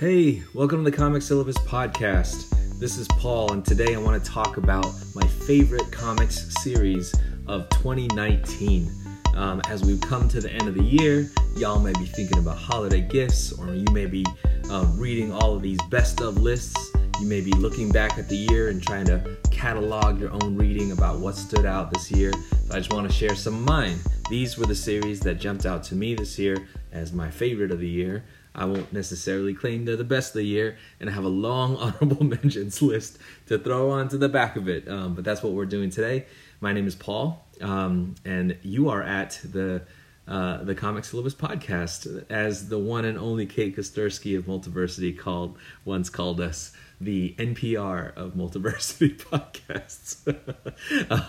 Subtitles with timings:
[0.00, 2.80] Hey, welcome to the Comic Syllabus Podcast.
[2.80, 7.14] This is Paul, and today I want to talk about my favorite comics series
[7.46, 8.90] of 2019.
[9.36, 12.58] Um, as we come to the end of the year, y'all may be thinking about
[12.58, 14.26] holiday gifts, or you may be
[14.68, 16.90] uh, reading all of these best of lists.
[17.20, 20.90] You may be looking back at the year and trying to catalog your own reading
[20.90, 22.32] about what stood out this year.
[22.72, 23.98] I just want to share some of mine.
[24.28, 27.78] These were the series that jumped out to me this year as my favorite of
[27.78, 28.24] the year.
[28.54, 31.76] I won't necessarily claim they're the best of the year, and I have a long
[31.76, 34.88] honorable mentions list to throw onto the back of it.
[34.88, 36.26] Um, but that's what we're doing today.
[36.60, 39.82] My name is Paul, um, and you are at the
[40.26, 45.58] uh, the Comic Syllabus podcast, as the one and only Kate Kosturski of Multiversity called
[45.84, 50.24] once called us the NPR of Multiversity podcasts.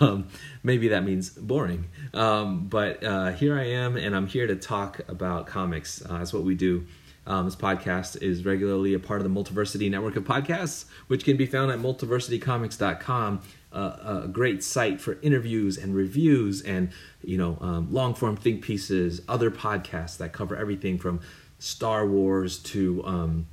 [0.00, 0.28] um,
[0.62, 5.00] maybe that means boring, um, but uh, here I am, and I'm here to talk
[5.08, 6.02] about comics.
[6.02, 6.86] Uh, that's what we do.
[7.26, 11.36] Um, this podcast is regularly a part of the Multiversity network of podcasts, which can
[11.36, 13.42] be found at multiversitycomics.com.
[13.72, 16.90] Uh, a great site for interviews and reviews and
[17.22, 21.20] you know um, long form think pieces, other podcasts that cover everything from
[21.58, 23.46] Star Wars to um,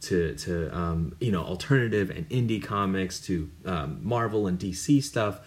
[0.00, 5.40] to to um, you know alternative and indie comics to um, Marvel and DC stuff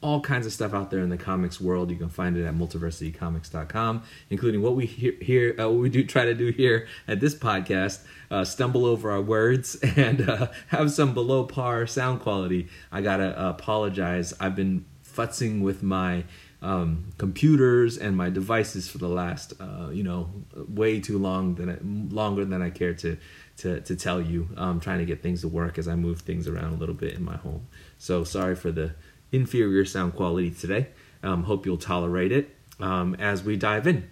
[0.00, 1.90] all kinds of stuff out there in the comics world.
[1.90, 6.04] You can find it at multiversitycomics.com, including what we hear, here, uh, what we do
[6.04, 10.92] try to do here at this podcast, uh, stumble over our words and uh, have
[10.92, 12.68] some below par sound quality.
[12.92, 14.32] I gotta apologize.
[14.38, 16.24] I've been futzing with my
[16.60, 21.70] um, computers and my devices for the last, uh, you know, way too long than
[21.70, 23.16] I, longer than I care to
[23.58, 24.48] to to tell you.
[24.56, 27.14] I'm trying to get things to work as I move things around a little bit
[27.14, 27.66] in my home.
[27.98, 28.94] So sorry for the
[29.32, 30.88] inferior sound quality today.
[31.22, 34.08] Um, hope you'll tolerate it um, as we dive in.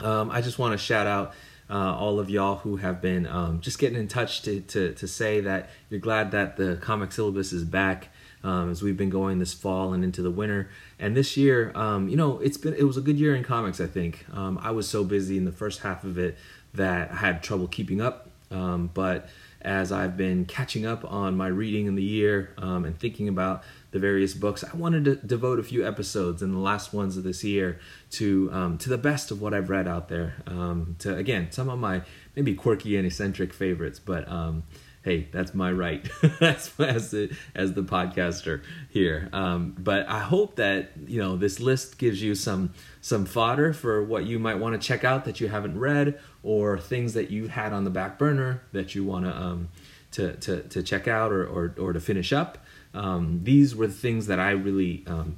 [0.00, 1.34] Um, I just want to shout out
[1.70, 5.08] uh, all of y'all who have been um, just getting in touch to, to, to
[5.08, 8.08] say that you're glad that the comic syllabus is back.
[8.44, 10.70] Um, as we've been going this fall and into the winter.
[11.00, 13.80] And this year, um, you know, it's been it was a good year in comics.
[13.80, 16.38] I think um, I was so busy in the first half of it
[16.72, 18.30] that I had trouble keeping up.
[18.52, 19.28] Um, but
[19.60, 23.64] as I've been catching up on my reading in the year um, and thinking about
[23.90, 24.64] the various books.
[24.64, 27.78] I wanted to devote a few episodes in the last ones of this year
[28.12, 30.34] to um, to the best of what I've read out there.
[30.46, 32.02] Um, to again, some of my
[32.36, 34.64] maybe quirky and eccentric favorites, but um,
[35.02, 36.08] hey, that's my right
[36.40, 39.30] as as the as the podcaster here.
[39.32, 44.04] Um, but I hope that you know this list gives you some some fodder for
[44.04, 47.48] what you might want to check out that you haven't read, or things that you
[47.48, 49.68] had on the back burner that you want um,
[50.10, 52.58] to to to check out or or, or to finish up
[52.94, 55.36] um, these were the things that I really um,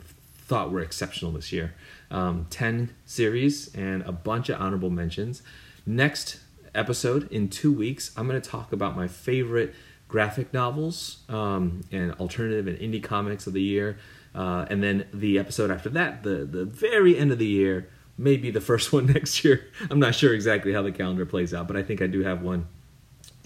[0.50, 1.75] thought were exceptional this year.
[2.11, 5.43] Um, 10 series and a bunch of honorable mentions.
[5.87, 6.41] Next
[6.75, 9.75] episode in two weeks, I'm going to talk about my favorite
[10.09, 13.99] graphic novels um, and alternative and indie comics of the year.
[14.34, 18.50] Uh, and then the episode after that, the, the very end of the year, maybe
[18.50, 19.69] the first one next year.
[19.91, 22.43] I'm not sure exactly how the calendar plays out, but I think I do have
[22.43, 22.66] one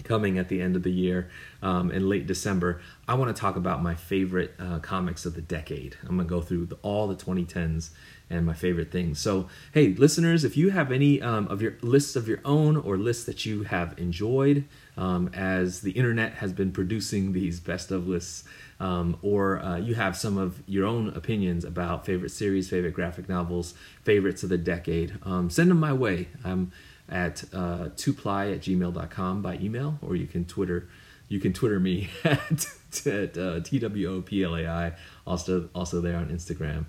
[0.05, 1.29] coming at the end of the year
[1.61, 5.41] um, in late December, I want to talk about my favorite uh, comics of the
[5.41, 5.97] decade.
[6.03, 7.89] I'm going to go through the, all the 2010s
[8.29, 9.19] and my favorite things.
[9.19, 12.97] So, hey, listeners, if you have any um, of your lists of your own or
[12.97, 14.65] lists that you have enjoyed
[14.97, 18.43] um, as the internet has been producing these best of lists,
[18.79, 23.29] um, or uh, you have some of your own opinions about favorite series, favorite graphic
[23.29, 23.73] novels,
[24.03, 26.27] favorites of the decade, um, send them my way.
[26.43, 26.71] I'm
[27.09, 30.87] at uh, twoply at gmail.com by email, or you can Twitter
[31.27, 32.67] you can Twitter me at,
[33.05, 34.93] at uh, T-W-O-P-L-A-I,
[35.25, 36.85] also, also there on Instagram.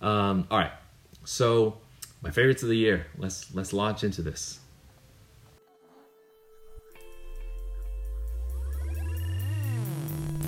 [0.00, 0.72] Um, all right,
[1.24, 1.78] so
[2.22, 3.06] my favorites of the year.
[3.16, 4.60] Let's let's launch into this.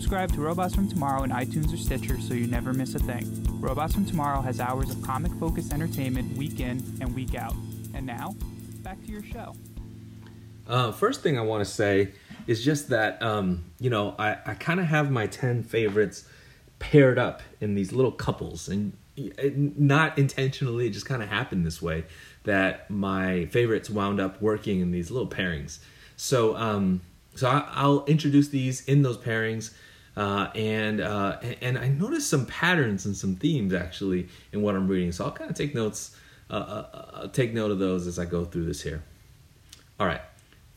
[0.00, 3.46] subscribe to Robots from Tomorrow in iTunes or Stitcher so you never miss a thing.
[3.60, 7.54] Robots from Tomorrow has hours of comic focused entertainment week in and week out.
[7.92, 8.34] And now,
[8.82, 9.54] back to your show.
[10.66, 12.12] Uh, first thing I want to say
[12.46, 16.24] is just that, um, you know, I, I kind of have my 10 favorites
[16.78, 18.70] paired up in these little couples.
[18.70, 18.94] And
[19.78, 22.06] not intentionally, it just kind of happened this way
[22.44, 25.78] that my favorites wound up working in these little pairings.
[26.16, 27.02] So, um,
[27.34, 29.72] so I, will introduce these in those pairings,
[30.20, 34.86] uh, and uh, and I noticed some patterns and some themes actually in what I'm
[34.86, 35.12] reading.
[35.12, 36.14] So I'll kind of take notes,
[36.50, 39.02] uh, uh, take note of those as I go through this here.
[39.98, 40.20] All right,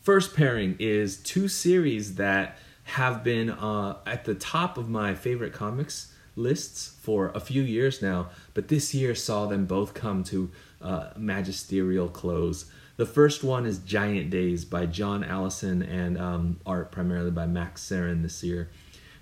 [0.00, 5.52] first pairing is two series that have been uh, at the top of my favorite
[5.52, 10.50] comics lists for a few years now, but this year saw them both come to
[10.80, 12.64] uh, magisterial close.
[12.96, 17.82] The first one is Giant Days by John Allison and um, art primarily by Max
[17.82, 18.70] Sarin this year.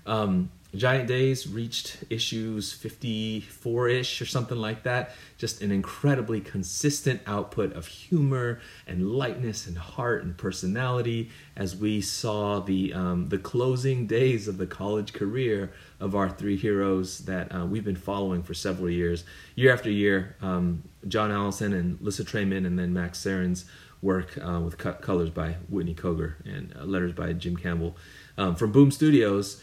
[0.05, 5.11] Um, Giant Days reached issues 54 ish or something like that.
[5.37, 12.01] Just an incredibly consistent output of humor and lightness and heart and personality as we
[12.01, 17.53] saw the, um, the closing days of the college career of our three heroes that
[17.55, 19.25] uh, we've been following for several years.
[19.53, 23.65] Year after year, um, John Allison and Lissa Treiman, and then Max Sarin's
[24.01, 27.95] work uh, with colors by Whitney Cogar and uh, letters by Jim Campbell
[28.39, 29.61] um, from Boom Studios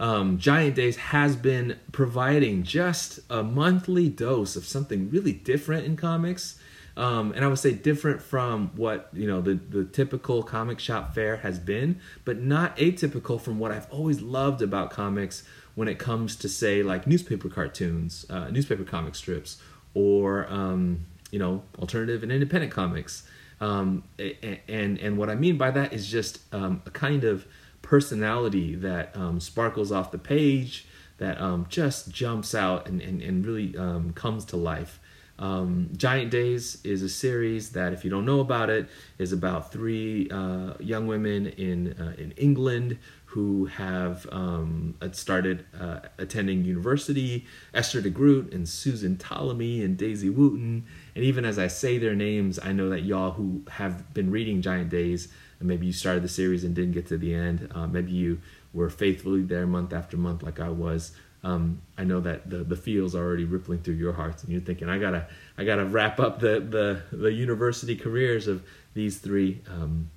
[0.00, 5.96] um, Giant Days has been providing just a monthly dose of something really different in
[5.96, 6.58] comics.
[6.96, 11.14] Um, and I would say different from what you know the the typical comic shop
[11.14, 15.44] fair has been, but not atypical from what I've always loved about comics
[15.74, 19.62] when it comes to say like newspaper cartoons, uh, newspaper comic strips,
[19.94, 23.22] or um, you know alternative and independent comics.
[23.60, 27.46] Um, and and what I mean by that is just um, a kind of
[27.90, 30.86] personality that um, sparkles off the page,
[31.18, 35.00] that um, just jumps out and, and, and really um, comes to life.
[35.40, 38.88] Um, Giant Days is a series that, if you don't know about it,
[39.18, 46.00] is about three uh, young women in uh, in England who have um, started uh,
[46.18, 47.46] attending university.
[47.74, 50.82] Esther de Groot and Susan Ptolemy and Daisy Wooton.
[51.16, 54.62] And even as I say their names, I know that y'all who have been reading
[54.62, 55.28] Giant Days
[55.60, 57.70] and maybe you started the series and didn't get to the end.
[57.72, 58.40] Uh, maybe you
[58.72, 61.12] were faithfully there month after month, like I was.
[61.42, 64.60] Um, I know that the the feels are already rippling through your hearts, and you're
[64.60, 65.26] thinking, I gotta
[65.56, 68.62] I gotta wrap up the the the university careers of
[68.92, 70.10] these three um,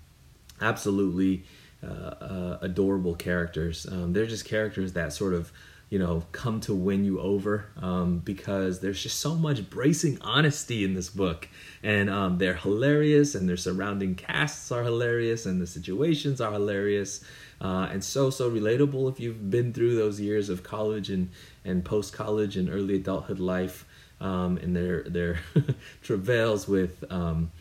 [0.60, 1.44] absolutely
[1.84, 3.86] uh, uh, adorable characters.
[3.86, 5.52] Um, they're just characters that sort of
[5.94, 10.84] you know come to win you over um, because there's just so much bracing honesty
[10.84, 11.48] in this book.
[11.84, 17.24] And um, they're hilarious and their surrounding casts are hilarious and the situations are hilarious.
[17.62, 21.30] Uh, and so so relatable if you've been through those years of college and
[21.64, 23.86] and post college and early adulthood life
[24.20, 25.42] um, and their their
[26.02, 27.52] travails with um,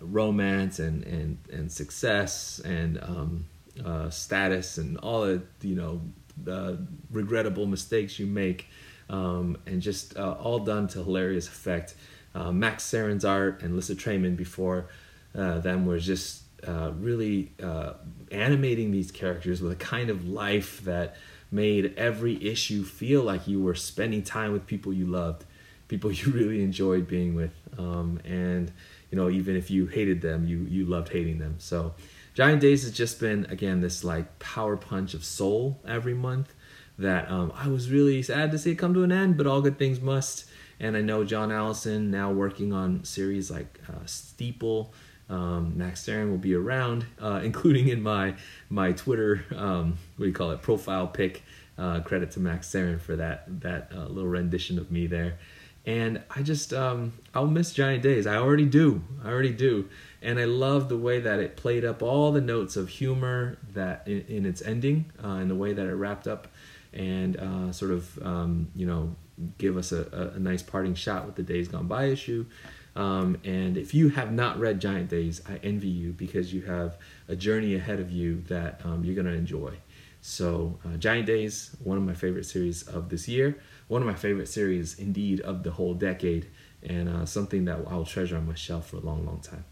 [0.00, 3.44] romance and and and success and um,
[3.84, 6.00] uh, status and all the you know
[6.42, 6.78] the
[7.10, 8.68] regrettable mistakes you make,
[9.08, 11.94] um, and just uh, all done to hilarious effect.
[12.34, 14.88] Uh, Max Sarin's art and Lisa Treiman before
[15.34, 17.94] uh, them were just uh, really uh,
[18.30, 21.16] animating these characters with a kind of life that
[21.50, 25.44] made every issue feel like you were spending time with people you loved,
[25.88, 28.72] people you really enjoyed being with, um, and
[29.10, 31.56] you know even if you hated them, you you loved hating them.
[31.58, 31.94] So
[32.34, 36.52] Giant Days has just been again this like power punch of soul every month
[36.98, 39.62] that um, I was really sad to see it come to an end, but all
[39.62, 40.46] good things must.
[40.80, 44.92] And I know John Allison now working on series like uh, Steeple.
[45.30, 48.34] Um, Max Sarin will be around, uh, including in my
[48.68, 51.42] my Twitter um, what do you call it profile pic.
[51.76, 55.38] Uh, credit to Max Sarin for that that uh, little rendition of me there.
[55.86, 58.26] And I just um, I'll miss Giant Days.
[58.26, 59.02] I already do.
[59.24, 59.88] I already do
[60.24, 64.08] and I love the way that it played up all the notes of humor that
[64.08, 66.48] in, in its ending uh, and the way that it wrapped up
[66.92, 69.14] and uh, sort of um, you know
[69.58, 72.46] give us a, a, nice parting shot with the days gone by issue.
[72.94, 76.96] Um, and if you have not read giant days i envy you because you have
[77.26, 79.74] a journey ahead of you that um, you're going to enjoy.
[80.20, 84.14] So uh, giant days one of my favorite series of this year one of my
[84.14, 86.46] favorite series indeed of the whole decade
[86.82, 89.64] and uh, something that i'll treasure on my shelf for a long long time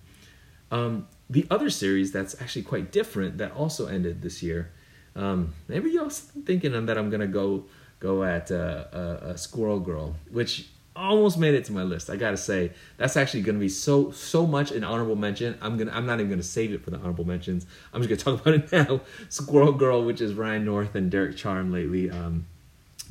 [0.73, 4.73] um, the other series that's actually quite different that also ended this year.
[5.14, 7.67] Um, maybe y'all thinking that I'm gonna go
[8.00, 12.11] go at uh, uh, Squirrel Girl, which almost made it to my list.
[12.11, 15.59] I gotta say that's actually gonna be so so much an honorable mention.
[15.61, 17.67] I'm gonna I'm not even gonna save it for the honorable mentions.
[17.93, 19.02] I'm just gonna talk about it now.
[19.29, 22.11] Squirrel Girl, which is Ryan North and Derek Charm lately.
[22.11, 22.47] Um,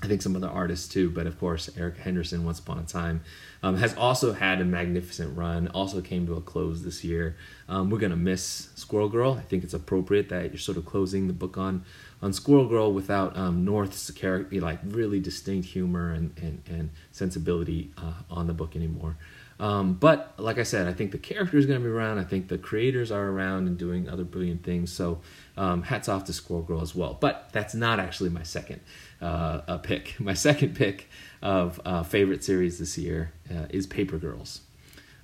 [0.03, 3.21] I think some other artists too, but of course Erica Henderson, Once Upon a Time,
[3.61, 5.67] um, has also had a magnificent run.
[5.69, 7.37] Also came to a close this year.
[7.69, 9.33] Um, we're gonna miss Squirrel Girl.
[9.33, 11.85] I think it's appropriate that you're sort of closing the book on
[12.21, 17.91] on Squirrel Girl without um, North's character, like really distinct humor and and, and sensibility
[17.97, 19.17] uh, on the book anymore.
[19.61, 22.17] Um, but like I said, I think the character is going to be around.
[22.17, 24.91] I think the creators are around and doing other brilliant things.
[24.91, 25.21] So
[25.55, 27.15] um, hats off to Squirrel Girl as well.
[27.19, 28.81] But that's not actually my second
[29.21, 30.15] uh, pick.
[30.19, 31.09] My second pick
[31.43, 34.61] of uh, favorite series this year uh, is Paper Girls.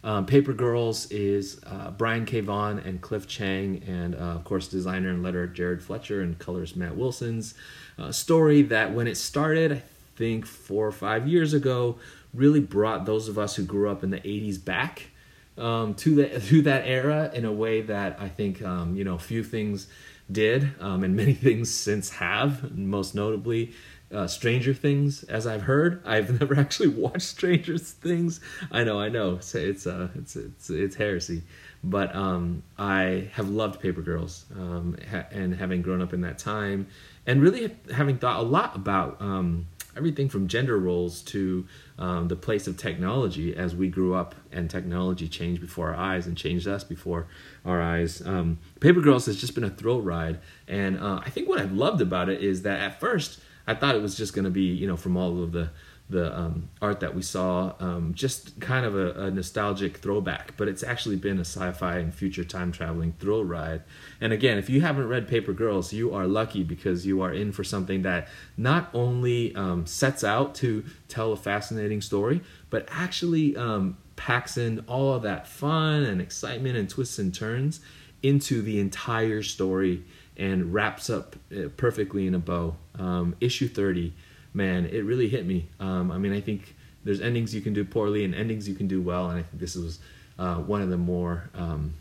[0.03, 2.41] Um, Paper Girls is uh, Brian K.
[2.41, 6.77] Vaughan and Cliff Chiang, and uh, of course, designer and letterer Jared Fletcher and colorist
[6.77, 7.55] Matt Wilson's
[7.97, 9.81] uh, story that when it started, I
[10.15, 11.97] think four or five years ago,
[12.33, 15.09] really brought those of us who grew up in the 80s back
[15.57, 19.17] um, to, the, to that era in a way that I think, um, you know,
[19.17, 19.87] few things
[20.31, 23.73] did, um, and many things since have, most notably
[24.13, 26.01] uh, Stranger Things, as I've heard.
[26.05, 28.39] I've never actually watched Stranger Things.
[28.71, 31.43] I know, I know, it's it's uh, it's it's, it's heresy,
[31.83, 36.37] but um, I have loved Paper Girls, um, ha- and having grown up in that
[36.37, 36.87] time,
[37.25, 41.65] and really having thought a lot about um, everything from gender roles to
[41.99, 46.27] um, the place of technology as we grew up and technology changed before our eyes
[46.27, 47.27] and changed us before
[47.65, 48.21] our eyes.
[48.25, 51.73] Um, Paper Girls has just been a thrill ride, and uh, I think what I've
[51.73, 54.63] loved about it is that at first I thought it was just going to be,
[54.63, 55.69] you know, from all of the
[56.09, 60.55] the um, art that we saw, um, just kind of a, a, nostalgic throwback.
[60.55, 63.83] But it's actually been a sci-fi and future time traveling thrill ride.
[64.21, 67.51] And again, if you haven't read Paper Girls, you are lucky because you are in
[67.51, 73.57] for something that not only um, sets out to tell a fascinating story, but actually
[73.57, 77.81] um, packs in all of that fun and excitement and twists and turns
[78.23, 80.03] into the entire story
[80.37, 82.75] and wraps up uh, perfectly in a bow.
[82.97, 84.13] Um, issue 30,
[84.57, 85.69] man, it really hit me.
[85.79, 88.87] Um, I mean, I think there's endings you can do poorly and endings you can
[88.87, 89.99] do well, and I think this was
[90.39, 91.93] uh, one of the more um,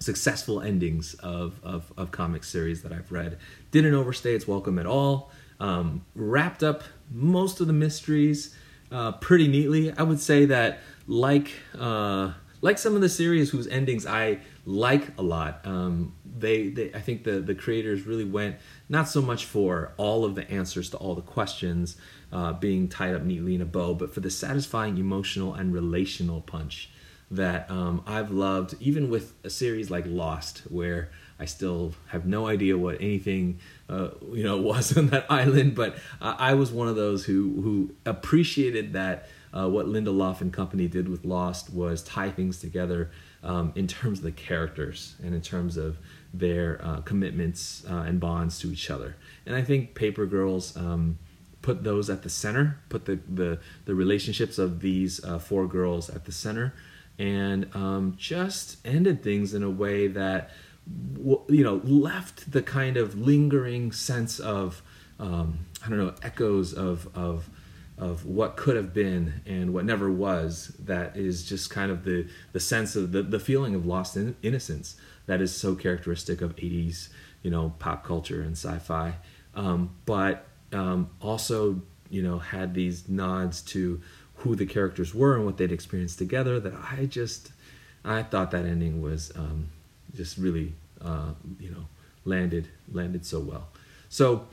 [0.00, 3.38] successful endings of, of, of comic series that I've read.
[3.70, 5.30] Didn't overstay its welcome at all.
[5.60, 8.54] Um, wrapped up most of the mysteries
[8.90, 9.92] uh, pretty neatly.
[9.96, 15.16] I would say that, like uh, like some of the series whose endings I like
[15.18, 15.60] a lot.
[15.64, 18.56] Um, they, they, I think the the creators really went
[18.88, 21.96] not so much for all of the answers to all the questions
[22.32, 26.40] uh, being tied up neatly in a bow, but for the satisfying emotional and relational
[26.40, 26.90] punch
[27.30, 32.46] that um, I've loved, even with a series like Lost, where I still have no
[32.46, 36.96] idea what anything uh, you know was on that island, but I was one of
[36.96, 39.28] those who who appreciated that.
[39.54, 43.10] Uh, what Lindelof and company did with Lost was tie things together
[43.42, 45.96] um, in terms of the characters and in terms of
[46.38, 49.16] their uh, commitments uh, and bonds to each other.
[49.44, 51.18] And I think Paper Girls um,
[51.62, 56.08] put those at the center, put the, the, the relationships of these uh, four girls
[56.08, 56.74] at the center,
[57.18, 60.50] and um, just ended things in a way that
[61.48, 64.82] you know left the kind of lingering sense of
[65.18, 67.50] um, I don't know echoes of of
[67.98, 72.28] of what could have been and what never was that is just kind of the
[72.52, 74.96] the sense of the, the feeling of lost in, innocence
[75.26, 77.08] that is so characteristic of 80s
[77.42, 79.14] you know pop culture and sci-fi
[79.54, 81.80] um, but um, also
[82.10, 84.00] you know had these nods to
[84.36, 87.52] who the characters were and what they'd experienced together that i just
[88.04, 89.68] i thought that ending was um,
[90.14, 91.86] just really uh, you know
[92.24, 93.68] landed landed so well
[94.08, 94.46] so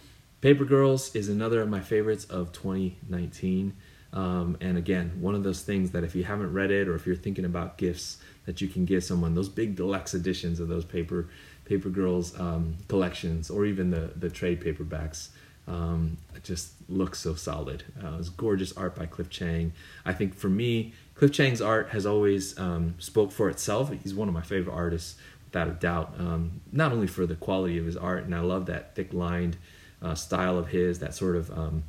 [0.43, 3.73] Paper Girls is another of my favorites of 2019.
[4.11, 7.07] Um, and again, one of those things that if you haven't read it or if
[7.07, 10.85] you're thinking about gifts that you can give someone, those big deluxe editions of those
[10.85, 11.27] Paper
[11.65, 15.29] Paper Girls um, collections or even the, the trade paperbacks
[15.65, 17.83] um, just look so solid.
[18.03, 19.71] Uh, it was gorgeous art by Cliff Chiang
[20.05, 23.91] I think for me, Cliff Chiang's art has always um, spoke for itself.
[24.03, 25.15] He's one of my favorite artists,
[25.53, 26.15] without a doubt.
[26.17, 29.55] Um, not only for the quality of his art, and I love that thick lined
[30.01, 31.83] uh, style of his, that sort of um,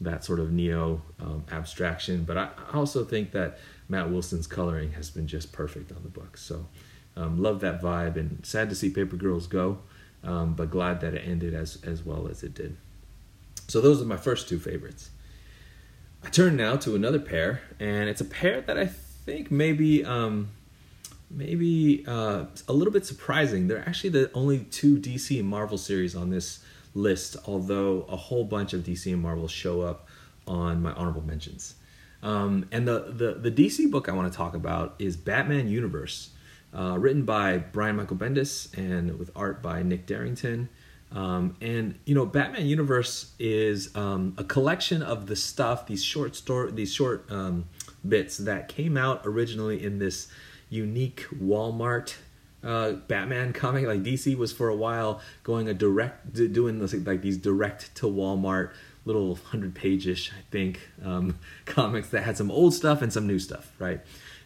[0.00, 2.24] that sort of neo um, abstraction.
[2.24, 3.58] But I, I, also think that
[3.90, 6.36] Matt Wilson's coloring has been just perfect on the book.
[6.36, 6.66] So
[7.16, 9.78] um, love that vibe, and sad to see Paper Girls go,
[10.22, 12.76] um, but glad that it ended as as well as it did.
[13.66, 15.10] So those are my first two favorites.
[16.22, 20.50] I turn now to another pair, and it's a pair that I think maybe um,
[21.28, 23.66] maybe uh, a little bit surprising.
[23.66, 28.44] They're actually the only two DC and Marvel series on this list, although a whole
[28.44, 30.08] bunch of DC and Marvel show up
[30.46, 31.74] on my honorable mentions.
[32.22, 36.30] Um, and the, the, the DC book I want to talk about is Batman Universe,
[36.74, 40.68] uh, written by Brian Michael Bendis and with art by Nick Derington.
[41.12, 46.36] Um, and you know, Batman Universe is um, a collection of the stuff, these short
[46.36, 47.64] story, these short um,
[48.06, 50.28] bits that came out originally in this
[50.68, 52.14] unique Walmart
[52.62, 53.86] uh, Batman comic.
[53.86, 58.06] Like DC was for a while going a direct, doing this, like these direct to
[58.06, 58.70] Walmart
[59.04, 63.26] little hundred page ish, I think, um, comics that had some old stuff and some
[63.26, 64.00] new stuff, right?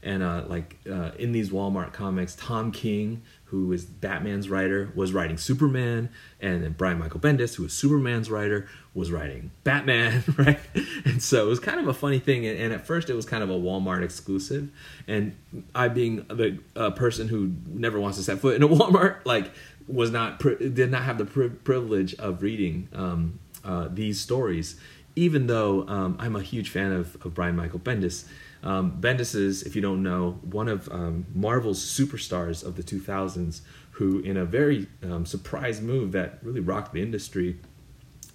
[0.05, 5.15] and uh, like uh, in these Walmart comics, Tom King, who is Batman's writer, was
[5.15, 10.61] writing Superman, and then Brian Michael Bendis, who was Superman's writer, was writing Batman, right?
[11.07, 12.47] And so it was kind of a funny thing.
[12.47, 14.71] And, at first, it was kind of a Walmart exclusive.
[15.09, 15.35] And
[15.75, 19.51] I, being the uh, person who never wants to set foot in a Walmart, like
[19.87, 24.77] was not did not have the pri- privilege of reading um, uh, these stories,
[25.17, 28.27] even though um, I'm a huge fan of, of Brian Michael Bendis.
[28.63, 33.61] Um, Bendis is, if you don't know, one of um, Marvel's superstars of the 2000s,
[33.93, 37.57] who, in a very um, surprise move that really rocked the industry,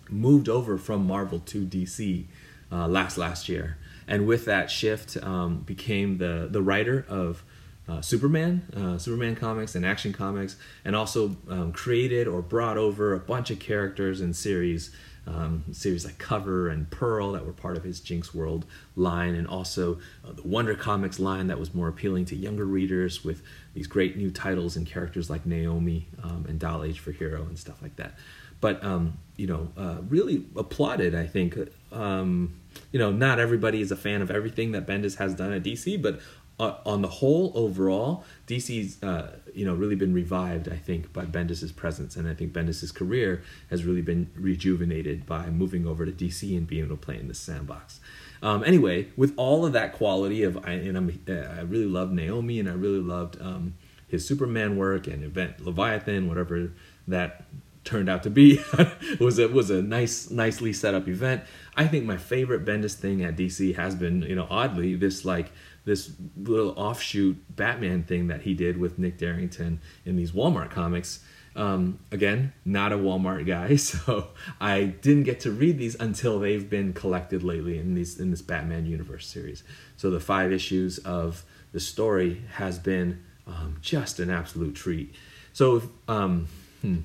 [0.09, 2.25] moved over from Marvel to DC
[2.71, 7.43] uh, last last year, and with that shift, um, became the the writer of
[7.89, 10.55] uh, Superman, uh, Superman comics and Action Comics,
[10.85, 14.91] and also um, created or brought over a bunch of characters and series
[15.33, 19.47] um, series like Cover and Pearl that were part of his Jinx World line, and
[19.47, 23.41] also uh, the Wonder Comics line that was more appealing to younger readers with
[23.73, 27.57] these great new titles and characters like Naomi um, and Dial H for Hero and
[27.57, 28.17] stuff like that.
[28.61, 31.15] But um, you know, uh, really applauded.
[31.15, 31.57] I think
[31.91, 32.59] um,
[32.91, 36.01] you know not everybody is a fan of everything that Bendis has done at DC,
[36.01, 36.19] but
[36.59, 40.67] uh, on the whole, overall, DC's uh, you know really been revived.
[40.67, 45.49] I think by Bendis's presence, and I think Bendis's career has really been rejuvenated by
[45.49, 47.99] moving over to DC and being able to play in this sandbox.
[48.41, 52.13] Um, anyway, with all of that quality of, I, and I'm, uh, I really loved
[52.13, 53.75] Naomi, and I really loved um,
[54.07, 56.71] his Superman work and Event Leviathan, whatever
[57.07, 57.45] that
[57.83, 58.59] turned out to be
[59.19, 61.41] was a was a nice nicely set up event.
[61.75, 65.51] I think my favorite Bendis thing at DC has been you know oddly this like
[65.85, 71.21] this little offshoot Batman thing that he did with Nick Derington in these Walmart comics.
[71.55, 74.29] Um, again, not a Walmart guy, so
[74.61, 78.41] I didn't get to read these until they've been collected lately in these in this
[78.41, 79.63] Batman universe series.
[79.97, 85.15] So the five issues of the story has been um, just an absolute treat.
[85.53, 86.47] So um,
[86.81, 86.99] hmm,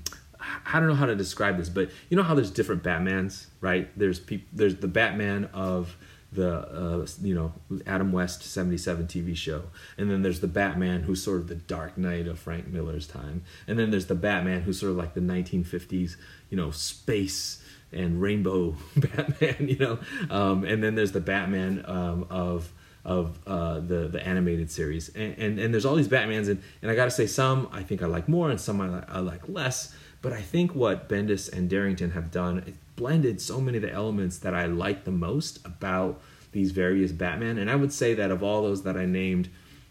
[0.67, 3.91] I don't know how to describe this, but you know how there's different Batmans, right?
[3.99, 4.21] There's.
[4.53, 5.97] There's the Batman of
[6.35, 7.53] the uh, you know
[7.87, 9.65] Adam West 77 TV show.
[9.97, 13.43] And then there's the Batman who's sort of the dark knight of Frank Miller's time.
[13.67, 16.17] And then there's the Batman who's sort of like the 1950s
[16.51, 19.99] you know space and rainbow Batman you know?
[20.31, 22.73] Um, and then there's the Batman um, of
[23.05, 25.09] of uh, the the animated series.
[25.11, 28.03] And, and and there's all these Batmans and and I gotta say some I think
[28.03, 29.95] I like more and some I, I like less.
[30.21, 34.39] But I think what Bendis and Derington have done blended so many of the elements
[34.39, 36.21] that I like the most about
[36.53, 37.59] these various Batman.
[37.59, 39.49] And I would say that of all those that I named,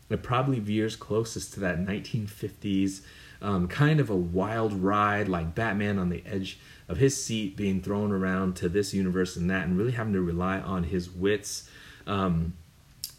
[0.09, 3.01] it probably veers closest to that 1950s
[3.43, 7.81] um, kind of a wild ride, like Batman on the edge of his seat being
[7.81, 11.69] thrown around to this universe and that, and really having to rely on his wits.
[12.07, 12.53] Um,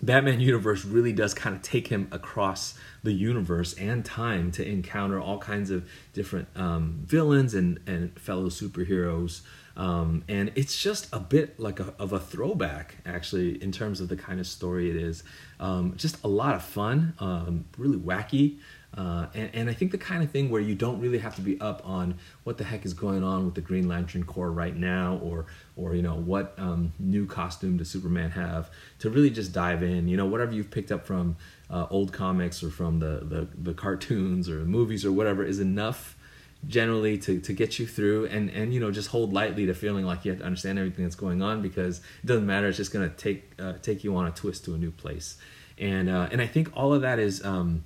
[0.03, 5.21] Batman universe really does kind of take him across the universe and time to encounter
[5.21, 9.43] all kinds of different um, villains and, and fellow superheroes
[9.77, 14.09] um, and it's just a bit like a, of a throwback, actually, in terms of
[14.09, 15.25] the kind of story it is.
[15.59, 18.59] Um, just a lot of fun, um, really wacky.
[18.97, 21.43] Uh, and, and, I think the kind of thing where you don't really have to
[21.43, 24.77] be up on what the heck is going on with the Green Lantern Corps right
[24.77, 29.53] now, or or you know what um, new costume does Superman have to really just
[29.53, 30.07] dive in.
[30.07, 31.37] You know whatever you've picked up from
[31.71, 35.59] uh, old comics or from the, the the cartoons or the movies or whatever is
[35.59, 36.17] enough
[36.69, 40.07] generally to, to get you through and, and you know just hold lightly to feeling
[40.07, 42.91] like you have to understand everything that's going on because it doesn't matter it's just
[42.91, 45.37] going to take uh, take you on a twist to a new place
[45.79, 47.85] and uh, and I think all of that is um,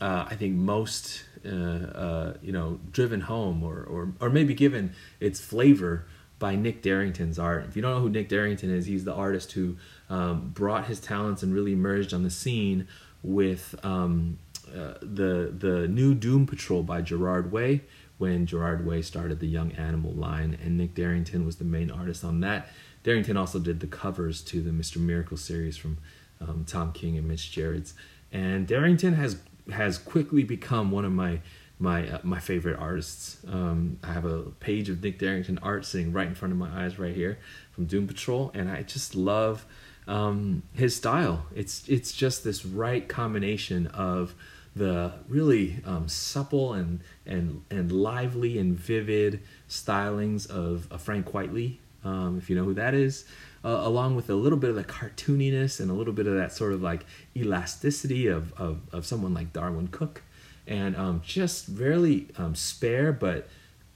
[0.00, 4.92] uh, I think most uh, uh, you know driven home or, or or maybe given
[5.20, 6.06] its flavor
[6.38, 9.52] by Nick Derington's art if you don't know who Nick Derington is he's the artist
[9.52, 9.76] who
[10.08, 12.86] um, brought his talents and really emerged on the scene
[13.22, 14.38] with um,
[14.74, 17.82] uh, the the new Doom Patrol by Gerard Way,
[18.18, 22.24] when Gerard Way started the Young Animal line, and Nick Derington was the main artist
[22.24, 22.68] on that.
[23.04, 24.98] Derington also did the covers to the Mr.
[24.98, 25.98] Miracle series from
[26.40, 27.94] um, Tom King and Mitch Gerads,
[28.32, 31.40] and Derington has has quickly become one of my
[31.78, 33.38] my uh, my favorite artists.
[33.46, 36.84] Um, I have a page of Nick Derington art sitting right in front of my
[36.84, 37.38] eyes right here
[37.72, 39.64] from Doom Patrol, and I just love
[40.06, 41.46] um, his style.
[41.54, 44.34] It's it's just this right combination of
[44.78, 51.78] the really um, supple and, and, and lively and vivid stylings of, of Frank Quitely,
[52.04, 53.24] um, if you know who that is,
[53.64, 56.52] uh, along with a little bit of the cartooniness and a little bit of that
[56.52, 57.04] sort of like
[57.36, 60.22] elasticity of, of, of someone like Darwyn Cooke.
[60.68, 63.48] and um, just really um, spare but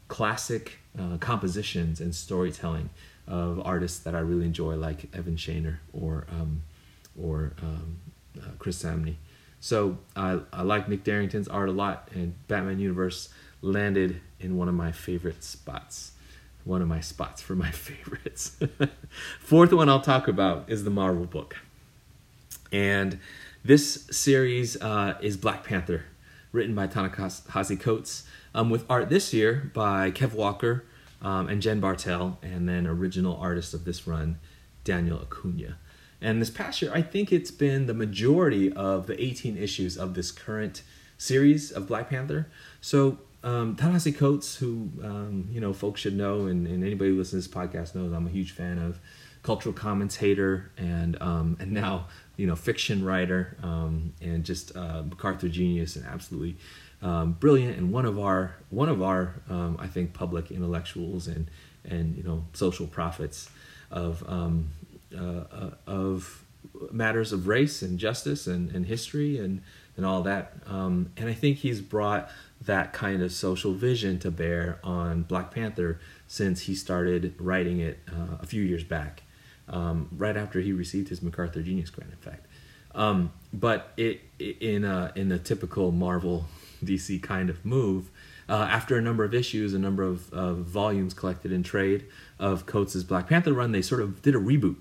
[0.08, 2.90] classic uh, compositions and storytelling
[3.28, 6.62] of artists that I really enjoy, like Evan Shaner or um,
[7.20, 7.98] or um,
[8.38, 9.16] uh, Chris Samnee.
[9.60, 13.28] So I, I like Nick Derington's art a lot, and Batman Universe
[13.60, 16.12] landed in one of my favorite spots.
[16.64, 18.56] One of my spots for my favorites.
[19.40, 21.56] Fourth one I'll talk about is the Marvel book.
[22.70, 23.18] And
[23.64, 26.04] this series uh, is Black Panther,
[26.52, 30.84] written by Ta-Nehisi Coates, um, with art this year by Kev Walker
[31.20, 34.38] um, and Jen Bartel, and then original artist of this run,
[34.84, 35.78] Daniel Acuna.
[36.20, 40.14] And this past year, I think it's been the majority of the 18 issues of
[40.14, 40.82] this current
[41.18, 42.48] series of Black Panther.
[42.80, 47.18] So um, Ta-Nehisi Coates, who um, you know folks should know, and, and, anybody who
[47.18, 49.00] listens to this podcast knows, I'm a huge fan of
[49.42, 55.48] cultural commentator and um, and now you know fiction writer um, and just uh, MacArthur
[55.48, 56.56] genius and absolutely
[57.02, 61.50] um, brilliant and one of our one of our um, I think public intellectuals and
[61.84, 63.50] and you know social prophets
[63.90, 66.44] of uh, uh, of
[66.90, 69.62] matters of race and justice and, and history and
[69.96, 70.54] and all that.
[70.66, 72.30] And I think he's brought
[72.66, 77.98] that kind of social vision to bear on Black Panther since he started writing it
[78.08, 79.22] uh, a few years back,
[79.68, 82.46] um, right after he received his MacArthur Genius Grant, in fact.
[82.94, 86.46] Um, but it, in a, in a typical Marvel
[86.84, 88.10] DC kind of move,
[88.48, 92.04] uh, after a number of issues, a number of uh, volumes collected in trade
[92.38, 94.76] of Coates' Black Panther run, they sort of did a reboot.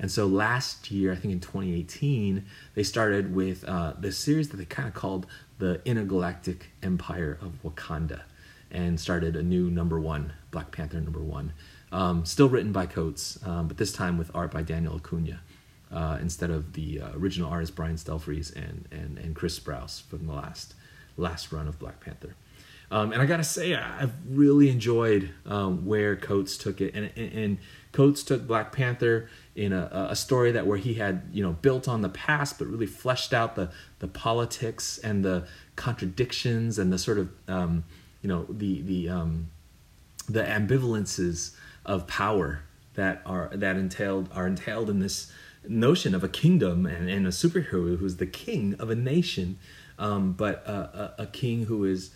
[0.00, 4.56] And so last year, I think in 2018, they started with uh, this series that
[4.56, 5.26] they kind of called
[5.58, 8.22] the intergalactic empire of Wakanda
[8.70, 11.52] and started a new number one, Black Panther number one.
[11.92, 15.40] Um, still written by Coates, um, but this time with art by Daniel Acuna
[15.92, 20.26] uh, instead of the uh, original artist Brian Stelfreeze and, and, and Chris Sprouse from
[20.26, 20.74] the last,
[21.18, 22.34] last run of Black Panther.
[22.92, 27.32] Um, and I gotta say, I've really enjoyed um, where Coates took it, and, and,
[27.32, 27.58] and
[27.92, 31.88] Coates took Black Panther in a, a story that where he had you know built
[31.88, 36.98] on the past but really fleshed out the the politics and the contradictions and the
[36.98, 37.84] sort of um,
[38.22, 39.50] you know the the um,
[40.28, 42.62] the ambivalences of power
[42.94, 45.32] that are that entailed are entailed in this
[45.68, 49.58] notion of a kingdom and, and a superhero who's the king of a nation
[49.98, 52.10] um, but a, a, a king who is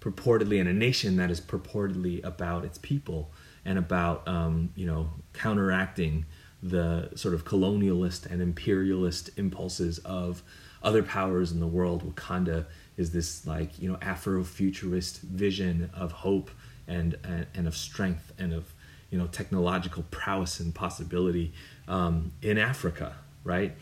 [0.00, 3.30] purportedly in a nation that is purportedly about its people
[3.66, 6.24] and about um, you know counteracting
[6.62, 10.42] the sort of colonialist and imperialist impulses of
[10.82, 12.14] other powers in the world.
[12.14, 12.64] Wakanda
[12.96, 16.50] is this like you know Afrofuturist vision of hope
[16.88, 18.72] and, and and, of strength and of
[19.10, 21.52] you know technological prowess and possibility
[21.88, 23.76] um, in Africa, right?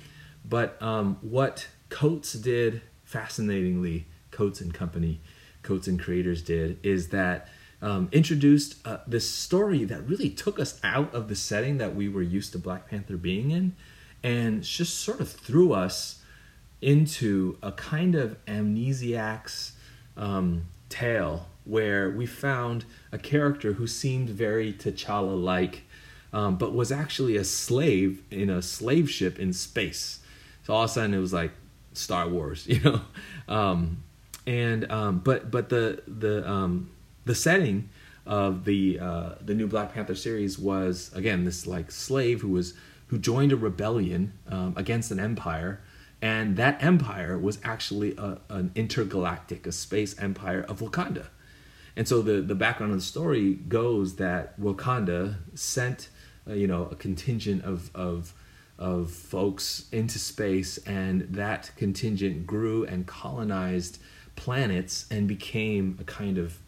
[0.44, 5.20] But um, what Coates did fascinatingly, Coates and Company,
[5.62, 7.48] Coates and Creators did, is that
[7.82, 12.08] um, introduced uh, this story that really took us out of the setting that we
[12.08, 13.74] were used to Black Panther being in
[14.22, 16.22] and just sort of threw us
[16.80, 19.72] into a kind of amnesiac's
[20.16, 25.82] um, tale where we found a character who seemed very T'Challa like,
[26.32, 30.20] um, but was actually a slave in a slave ship in space.
[30.64, 31.52] So all of a sudden it was like
[31.94, 33.00] Star Wars, you know.
[33.48, 34.02] Um,
[34.46, 36.90] and um, but but the the um,
[37.24, 37.88] the setting
[38.26, 42.74] of the uh, the new Black Panther series was again this like slave who was
[43.08, 45.80] who joined a rebellion um, against an empire,
[46.22, 51.26] and that empire was actually a, an intergalactic, a space empire of Wakanda.
[51.96, 56.08] And so the the background of the story goes that Wakanda sent
[56.48, 58.32] uh, you know a contingent of of
[58.78, 63.98] of folks into space, and that contingent grew and colonized
[64.34, 66.58] planets and became a kind of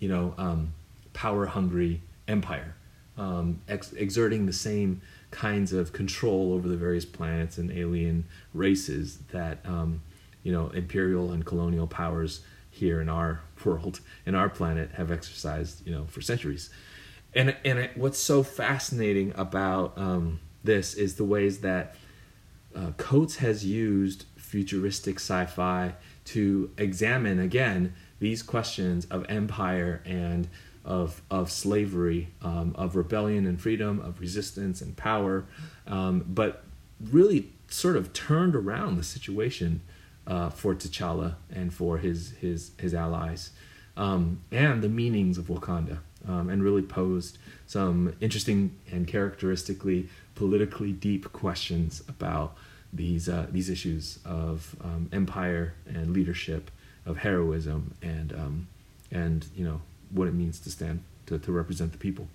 [0.00, 0.74] you know, um,
[1.12, 2.74] power hungry empire,
[3.16, 9.18] um, ex- exerting the same kinds of control over the various planets and alien races
[9.32, 10.00] that um,
[10.42, 15.86] you know imperial and colonial powers here in our world in our planet have exercised
[15.86, 16.70] you know for centuries.
[17.34, 21.96] And and it, what's so fascinating about um, this is the ways that
[22.74, 25.94] uh, Coates has used futuristic sci-fi
[26.26, 30.48] to examine again these questions of empire and
[30.84, 35.44] of of slavery, um, of rebellion and freedom, of resistance and power,
[35.86, 36.64] um, but
[37.10, 39.80] really sort of turned around the situation
[40.26, 43.50] uh, for T'Challa and for his his his allies,
[43.96, 45.98] um, and the meanings of Wakanda,
[46.28, 52.56] um, and really posed some interesting and characteristically politically deep questions about
[52.92, 56.70] these uh, these issues of um, empire and leadership
[57.06, 58.68] of heroism and um,
[59.10, 62.28] and you know what it means to stand to, to represent the people.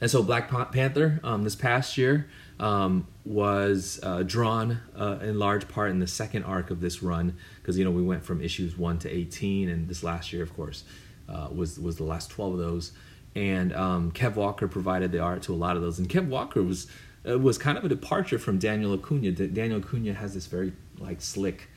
[0.00, 2.28] And so Black Panther um, this past year
[2.60, 7.36] um, was uh, drawn uh, in large part in the second arc of this run
[7.60, 10.54] because you know we went from issues one to eighteen, and this last year, of
[10.54, 10.84] course,
[11.28, 12.92] uh, was was the last twelve of those.
[13.34, 16.62] And um, Kev Walker provided the art to a lot of those, and Kev Walker
[16.62, 16.86] was
[17.28, 19.32] uh, was kind of a departure from Daniel Acuna.
[19.32, 21.68] Daniel Acuna has this very like slick.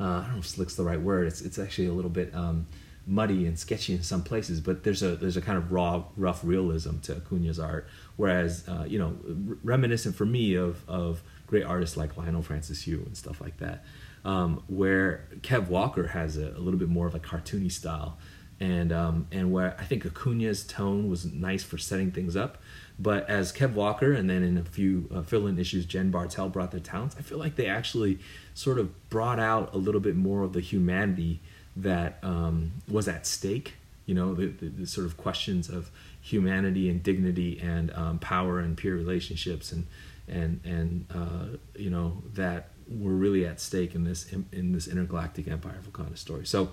[0.00, 1.26] Uh, I don't know if slick's the right word.
[1.26, 2.34] It's it's actually a little bit.
[2.34, 2.66] Um,
[3.08, 6.44] muddy and sketchy in some places, but there's a there's a kind of raw, rough
[6.44, 7.88] realism to Acuna's art.
[8.16, 9.16] Whereas, uh, you know,
[9.64, 13.84] reminiscent for me of of great artists like Leinil Francis Yu and stuff like that.
[14.24, 18.18] Um, where Kev Walker has a, a, little bit more of a cartoony style,
[18.60, 22.58] and um, and where I think Acuna's tone was nice for setting things up,
[22.98, 26.72] but as Kev Walker and then in a few uh, fill-in issues, Jen Bartel brought
[26.72, 27.14] their talents.
[27.18, 28.18] I feel like they actually
[28.54, 31.40] sort of brought out a little bit more of the humanity
[31.76, 33.74] that um, was at stake.
[34.06, 38.58] You know, the, the, the, sort of questions of humanity and dignity and um, power
[38.58, 39.86] and peer relationships and
[40.26, 44.88] and and uh, you know that were really at stake in this in, in this
[44.88, 46.46] intergalactic empire of Wakanda story.
[46.46, 46.70] So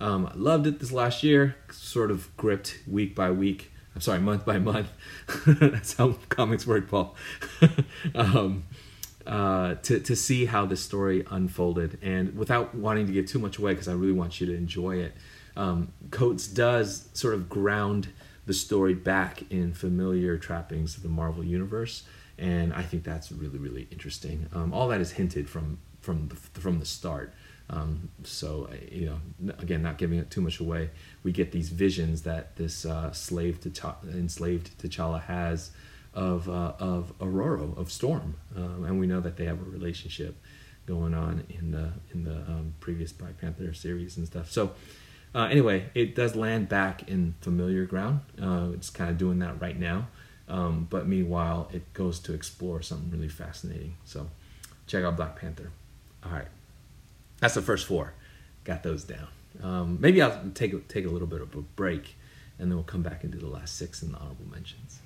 [0.00, 1.56] um, loved it this last year.
[1.72, 3.72] Sort of gripped week by week.
[3.98, 4.92] I'm sorry, month by month.
[5.44, 7.16] That's how comics work, Paul.
[8.14, 8.62] um,
[9.26, 13.58] uh, to to see how the story unfolded, and without wanting to give too much
[13.58, 15.16] away, because I really want you to enjoy it.
[15.56, 18.10] Um, Coates does sort of ground
[18.46, 22.04] the story back in familiar trappings of the Marvel universe,
[22.38, 24.46] and I think that's really really interesting.
[24.54, 27.34] Um, all that is hinted from from the, from the start.
[27.70, 30.90] Um, so you know, again, not giving it too much away,
[31.22, 35.70] we get these visions that this uh, slave to enslaved T'Challa has
[36.14, 40.36] of uh, of Ororo of Storm, um, and we know that they have a relationship
[40.86, 44.50] going on in the in the um, previous Black Panther series and stuff.
[44.50, 44.72] So
[45.34, 48.20] uh, anyway, it does land back in familiar ground.
[48.40, 50.08] Uh, it's kind of doing that right now,
[50.48, 53.96] um, but meanwhile, it goes to explore something really fascinating.
[54.04, 54.30] So
[54.86, 55.70] check out Black Panther.
[56.24, 56.48] All right,
[57.40, 58.14] that's the first four.
[58.64, 59.28] Got those down.
[59.62, 62.16] Um, maybe I'll take take a little bit of a break,
[62.58, 65.00] and then we'll come back into the last six in the honorable mentions.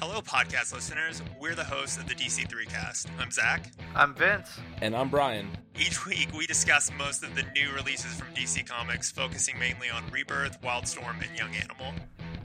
[0.00, 1.22] Hello, podcast listeners.
[1.40, 3.08] We're the hosts of the DC3 cast.
[3.18, 3.70] I'm Zach.
[3.94, 4.58] I'm Vince.
[4.82, 5.48] And I'm Brian.
[5.78, 10.02] Each week, we discuss most of the new releases from DC Comics, focusing mainly on
[10.10, 11.94] Rebirth, Wildstorm, and Young Animal.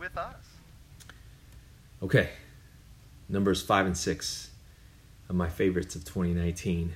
[0.00, 0.34] with us.
[2.02, 2.30] Okay,
[3.28, 4.50] numbers five and six
[5.28, 6.94] of my favorites of 2019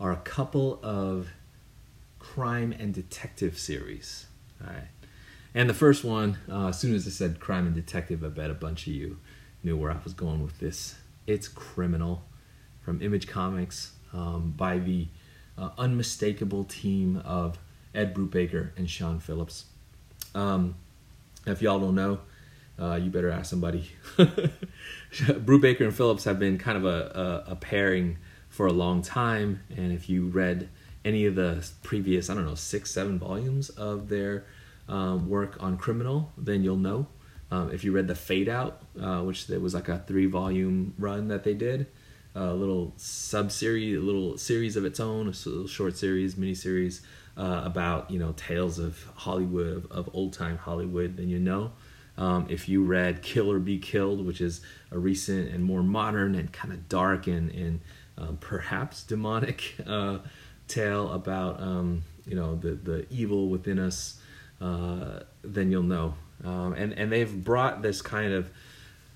[0.00, 1.28] are a couple of
[2.20, 4.26] crime and detective series.
[4.62, 4.88] All right.
[5.54, 8.50] And the first one, uh, as soon as I said crime and detective, I bet
[8.50, 9.18] a bunch of you
[9.62, 10.94] knew where I was going with this.
[11.26, 12.22] It's Criminal
[12.80, 15.08] from Image Comics um, by the
[15.58, 17.58] uh, unmistakable team of
[17.94, 19.66] Ed Brubaker and Sean Phillips.
[20.34, 20.76] Um,
[21.46, 22.20] if y'all don't know,
[22.78, 23.90] uh, you better ask somebody.
[25.12, 29.62] Brubaker and Phillips have been kind of a, a, a, pairing for a long time,
[29.76, 30.68] and if you read
[31.04, 34.46] any of the previous, I don't know, six, seven volumes of their
[34.88, 37.06] um, work on criminal, then you'll know.
[37.50, 40.94] Um, if you read the Fade Out, uh, which there was like a three volume
[40.98, 41.86] run that they did,
[42.34, 47.02] a little sub series, a little series of its own, a short series, mini series
[47.36, 51.72] uh, about you know tales of Hollywood of, of old time Hollywood, then you know.
[52.18, 56.34] Um, if you read Kill or Be Killed, which is a recent and more modern
[56.34, 57.80] and kind of dark and, and
[58.18, 60.18] um, perhaps demonic uh,
[60.68, 64.20] tale about um, you know the the evil within us,
[64.60, 66.14] uh, then you'll know.
[66.44, 68.50] Um, and and they've brought this kind of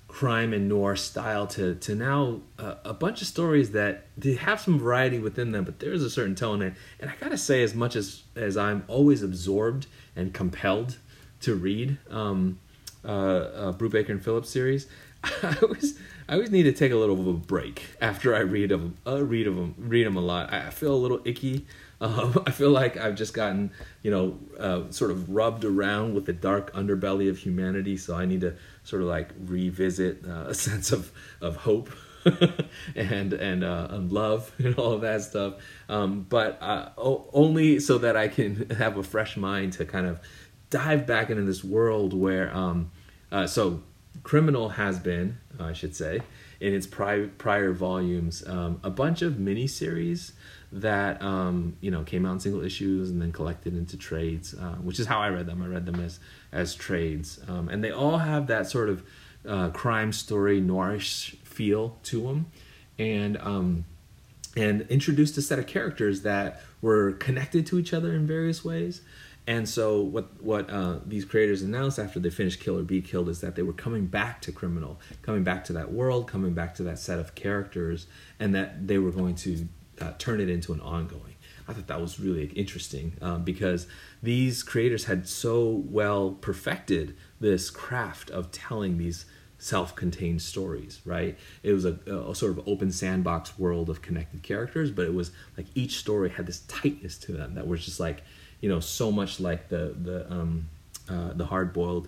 [0.07, 4.59] crime and noir style to to now uh, a bunch of stories that they have
[4.59, 6.61] some variety within them, but there's a certain tone.
[6.61, 10.97] And, and I gotta say, as much as as I'm always absorbed and compelled
[11.41, 12.59] to read um,
[13.05, 14.87] uh, uh, Brubaker and Phillips series,
[15.23, 18.69] I always I always need to take a little of a break after I read
[18.69, 18.97] them.
[19.05, 20.51] Uh, read them, read them a lot.
[20.51, 21.65] I, I feel a little icky.
[21.99, 23.71] Um, I feel like I've just gotten,
[24.03, 27.97] you know, uh, sort of rubbed around with the dark underbelly of humanity.
[27.97, 28.53] So I need to
[28.87, 31.89] sort of like revisit uh, a sense of of hope
[32.95, 35.55] and and uh, and love and all of that stuff.
[35.89, 40.07] Um, but uh, o- only so that I can have a fresh mind to kind
[40.07, 40.19] of
[40.69, 42.91] dive back into this world where um,
[43.31, 43.83] uh, so
[44.23, 46.21] Criminal has been, I should say,
[46.59, 50.31] in its prior prior volumes, um, a bunch of miniseries
[50.71, 54.75] that um, you know came out in single issues and then collected into trades, uh,
[54.75, 55.61] which is how I read them.
[55.61, 56.19] I read them as
[56.51, 59.03] as trades, um, and they all have that sort of
[59.47, 62.47] uh, crime story noirish feel to them,
[62.99, 63.85] and um,
[64.55, 69.01] and introduced a set of characters that were connected to each other in various ways.
[69.49, 73.29] And so what what uh, these creators announced after they finished Kill or Be Killed
[73.29, 76.75] is that they were coming back to Criminal, coming back to that world, coming back
[76.75, 78.07] to that set of characters,
[78.41, 81.35] and that they were going to uh, turn it into an ongoing.
[81.67, 83.87] I thought that was really interesting um, because
[84.23, 89.25] these creators had so well perfected this craft of telling these
[89.59, 94.91] self-contained stories right it was a, a, sort of open sandbox world of connected characters
[94.91, 98.21] but it was like each story had this tightness to them that was just like
[98.61, 100.69] you know so much like the the um,
[101.09, 102.07] uh, the hard-boiled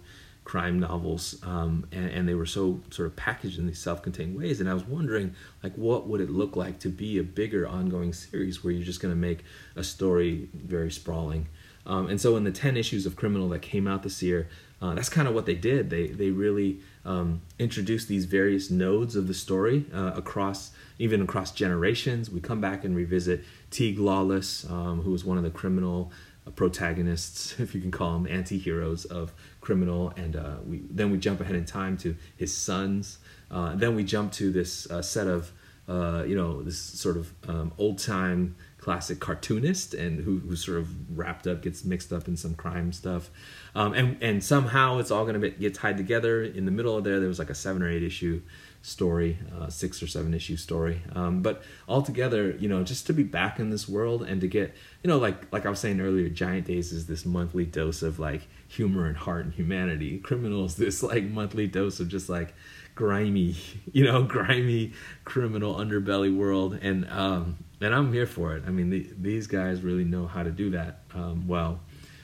[0.50, 4.60] crime novels um, and, and, they were so sort of packaged in these self-contained ways.
[4.60, 8.14] And i was wondering like what would it look like to be a bigger ongoing
[8.14, 9.44] series where you're just going to make
[9.76, 11.50] a story very sprawling?
[11.86, 14.50] Um, and so in the 10 issues of criminal that came out this year
[14.82, 15.90] uh, that's kind of what they did.
[15.90, 21.52] They they really um, introduced these various nodes of the story uh, across even across
[21.52, 22.30] generations.
[22.30, 26.12] We come back and revisit Teeg Lawless um, who was one of the criminal
[26.56, 31.42] protagonists, if you can call them anti-heroes of criminal and uh, we then we jump
[31.42, 33.20] ahead in time to his sons.
[33.52, 35.52] Uh, then we jump to this uh, set of
[35.88, 40.78] uh, you know this sort of um, old time classic cartoonist and who, who sort
[40.78, 43.30] of wrapped up gets mixed up in some crime stuff.
[43.76, 46.44] Um, and and somehow it's all going to get tied together.
[46.44, 48.42] In the middle of there there was like a seven or eight issue
[48.82, 51.02] story, uh, six or seven issue story.
[51.14, 54.76] Um, but altogether, you know, just to be back in this world and to get,
[55.04, 58.20] you know, like like I was saying earlier, Giant Days is this monthly dose of
[58.20, 60.20] like humor and heart and humanity.
[60.20, 62.54] Criminals, this like monthly dose of just like
[62.96, 63.56] grimy,
[63.92, 68.64] you know, grimy criminal underbelly world, and um, and I'm here for it.
[68.68, 71.80] I mean, the, these guys really know how to do that um, well.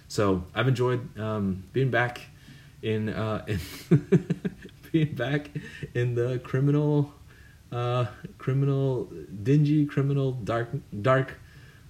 [0.08, 2.22] So I've enjoyed um, being back
[2.82, 3.60] in, uh, in
[4.92, 5.50] being back
[5.94, 7.14] in the criminal,
[7.72, 8.06] uh,
[8.38, 9.10] criminal,
[9.44, 10.70] dingy, criminal, dark,
[11.02, 11.40] dark,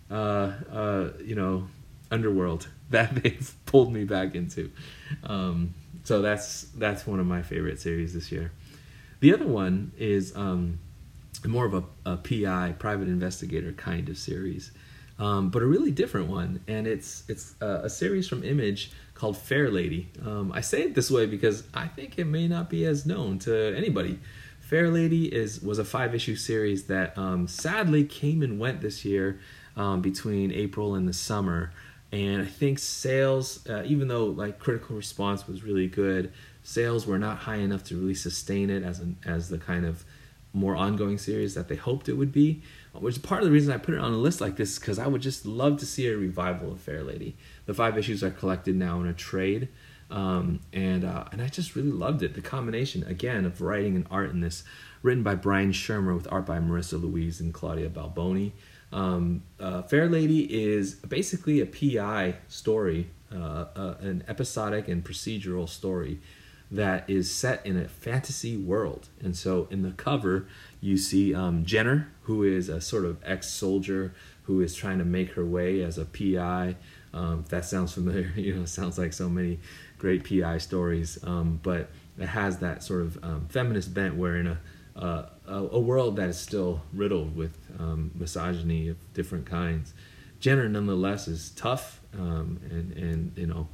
[0.09, 1.67] uh, uh, you know,
[2.11, 4.71] underworld that they've pulled me back into.
[5.23, 8.51] Um, so that's that's one of my favorite series this year.
[9.19, 10.79] The other one is um,
[11.45, 14.71] more of a, a, PI, private investigator kind of series,
[15.17, 19.35] um, but a really different one, and it's it's a, a series from Image called
[19.35, 20.05] Fairlady.
[20.25, 23.39] Um, I say it this way because I think it may not be as known
[23.39, 24.19] to anybody.
[24.69, 29.39] Fairlady is was a five issue series that um, sadly came and went this year
[29.75, 31.71] um, between April and the summer,
[32.11, 36.31] and I think sales, uh, even though like critical response was really good,
[36.63, 40.05] sales were not high enough to really sustain it as an as the kind of
[40.53, 42.61] more ongoing series that they hoped it would be.
[42.93, 44.97] Which is part of the reason I put it on a list like this because
[44.97, 47.33] I would just love to see a revival of Fairlady.
[47.65, 49.67] The five issues are collected now in a trade,
[50.09, 52.35] um, and uh, and I just really loved it.
[52.35, 54.63] The combination again of writing and art in this,
[55.01, 58.53] written by Brian Schirmer with art by Marissa Louise and Claudia Balboni.
[58.91, 66.19] Um, uh, Fairlady is basically a PI story, uh, uh, an episodic and procedural story
[66.71, 69.09] that is set in a fantasy world.
[69.21, 70.47] And so in the cover,
[70.81, 75.05] you see um, Jenner, who is a sort of ex soldier who is trying to
[75.05, 76.75] make her way as a PI
[77.15, 79.59] um, if that sounds familiar, you know, sounds like so many
[79.97, 81.17] great PI stories.
[81.23, 85.79] Um, but it has that sort of um, feminist bent where in a, uh, a,
[85.79, 89.93] world that is still riddled with um, misogyny of different kinds,
[90.39, 93.67] Jenner nonetheless is tough um, and, and, you know,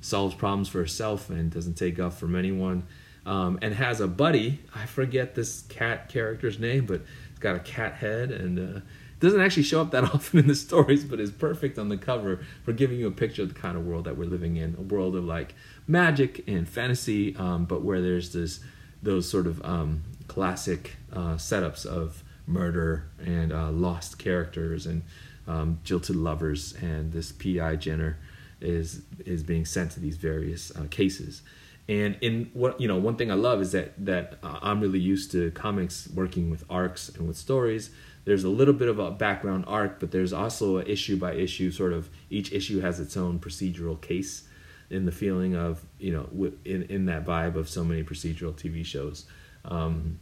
[0.00, 2.84] solves problems for herself and doesn't take up from anyone.
[3.24, 4.60] Um, and has a buddy.
[4.72, 8.80] I forget this cat character's name, but it's got a cat head and uh,
[9.18, 12.40] doesn't actually show up that often in the stories, but is perfect on the cover
[12.64, 14.76] for giving you a picture of the kind of world that we're living in.
[14.78, 15.54] A world of like
[15.86, 18.60] magic and fantasy, um, but where there's this
[19.02, 25.02] those sort of um, classic uh, setups of murder and uh, lost characters and
[25.46, 28.18] um, jilted lovers, and this PI Jenner
[28.60, 31.42] is is being sent to these various uh, cases.
[31.88, 34.98] And in what you know, one thing I love is that that uh, I'm really
[34.98, 37.90] used to comics working with arcs and with stories
[38.26, 41.70] there's a little bit of a background arc, but there's also a issue by issue
[41.70, 44.42] sort of each issue has its own procedural case
[44.90, 48.84] in the feeling of you know in in that vibe of so many procedural TV
[48.84, 49.26] shows.
[49.64, 50.18] Um,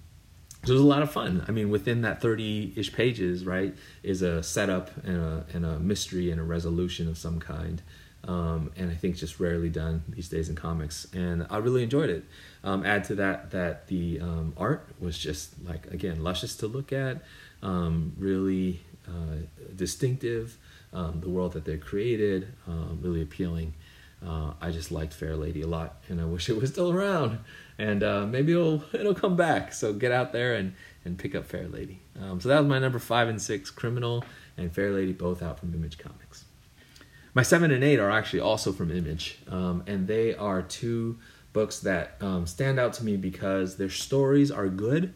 [0.68, 1.44] it was a lot of fun.
[1.48, 6.30] I mean, within that 30-ish pages, right, is a setup and a, and a mystery
[6.30, 7.82] and a resolution of some kind.
[8.26, 11.06] um, and I think just rarely done these days in comics.
[11.12, 12.24] And I really enjoyed it.
[12.62, 16.92] Um, add to that that the um, art was just like again luscious to look
[16.92, 17.22] at,
[17.62, 19.44] um, really uh,
[19.76, 20.56] distinctive.
[20.92, 23.74] Um, the world that they created, um, really appealing.
[24.24, 27.40] Uh, I just liked Fairlady a lot, and I wish it was still around.
[27.78, 29.72] And uh, maybe it'll it'll come back.
[29.72, 31.98] So get out there and and pick up Fairlady.
[32.20, 34.24] Um, so that was my number five and six, Criminal
[34.56, 36.44] and Fairlady, both out from Image Comics.
[37.34, 41.18] My seven and eight are actually also from Image, um, and they are two
[41.52, 45.14] books that um, stand out to me because their stories are good.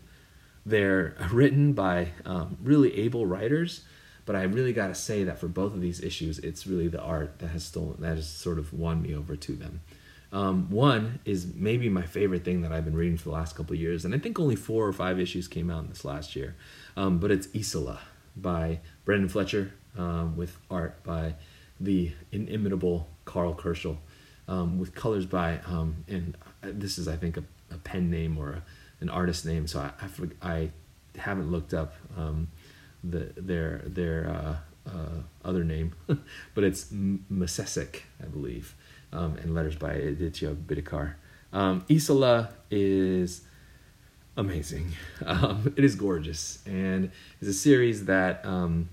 [0.67, 3.85] They're written by um, really able writers,
[4.27, 7.01] but I really got to say that for both of these issues, it's really the
[7.01, 9.81] art that has stolen, that has sort of won me over to them.
[10.33, 13.75] Um, one is maybe my favorite thing that I've been reading for the last couple
[13.75, 16.55] years, and I think only four or five issues came out in this last year.
[16.97, 18.01] Um, but it's Isola
[18.37, 21.35] by Brendan Fletcher um, with art by
[21.81, 23.97] the inimitable Karl Kerschl,
[24.49, 28.53] um, with colors by um, and this is I think a, a pen name or
[28.53, 28.63] a,
[29.01, 29.93] an artist name, so I
[30.43, 30.71] I, I
[31.19, 32.49] haven't looked up um,
[33.03, 35.95] the their their uh, uh, other name,
[36.55, 38.75] but it's Msassyk, I believe
[39.13, 41.15] um, and letters by Aditya Bidikar.
[41.53, 43.43] Um, Isola is
[44.37, 44.93] amazing.
[45.27, 48.89] Um, it is gorgeous, and it's a series that um,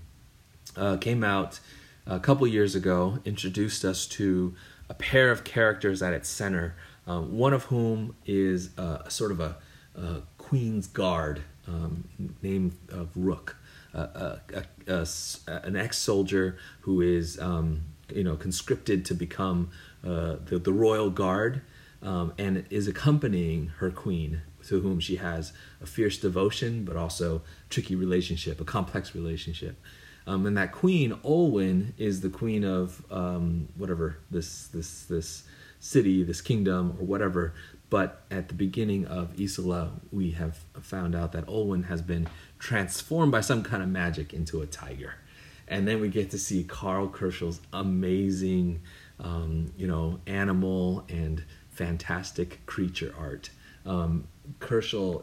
[0.76, 1.60] uh, came out
[2.06, 4.54] a couple years ago, introduced us to
[4.88, 6.74] a pair of characters at its center,
[7.06, 9.56] um, one of whom is uh, sort of a,
[9.96, 12.08] a queen's guard um,
[12.42, 13.56] named of Rook,
[13.94, 14.36] uh,
[14.86, 15.06] a,
[15.46, 17.82] an ex-soldier who is um,
[18.14, 19.70] you know conscripted to become
[20.04, 21.62] uh, the, the royal guard
[22.02, 27.42] um, and is accompanying her queen to whom she has a fierce devotion but also
[27.70, 29.80] tricky relationship a complex relationship.
[30.26, 35.44] Um, and that queen Olwyn is the queen of um, whatever this this this
[35.78, 37.54] city this kingdom or whatever.
[37.88, 42.28] But at the beginning of isola we have found out that Olwyn has been
[42.58, 45.14] transformed by some kind of magic into a tiger.
[45.68, 48.80] And then we get to see karl kerschl's amazing
[49.20, 53.50] um, you know, animal and fantastic creature art.
[53.84, 54.26] Um,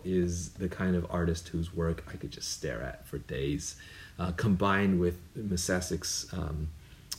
[0.06, 3.76] is the kind of artist whose work I could just stare at for days,
[4.20, 6.70] uh, combined with Msassyk's um,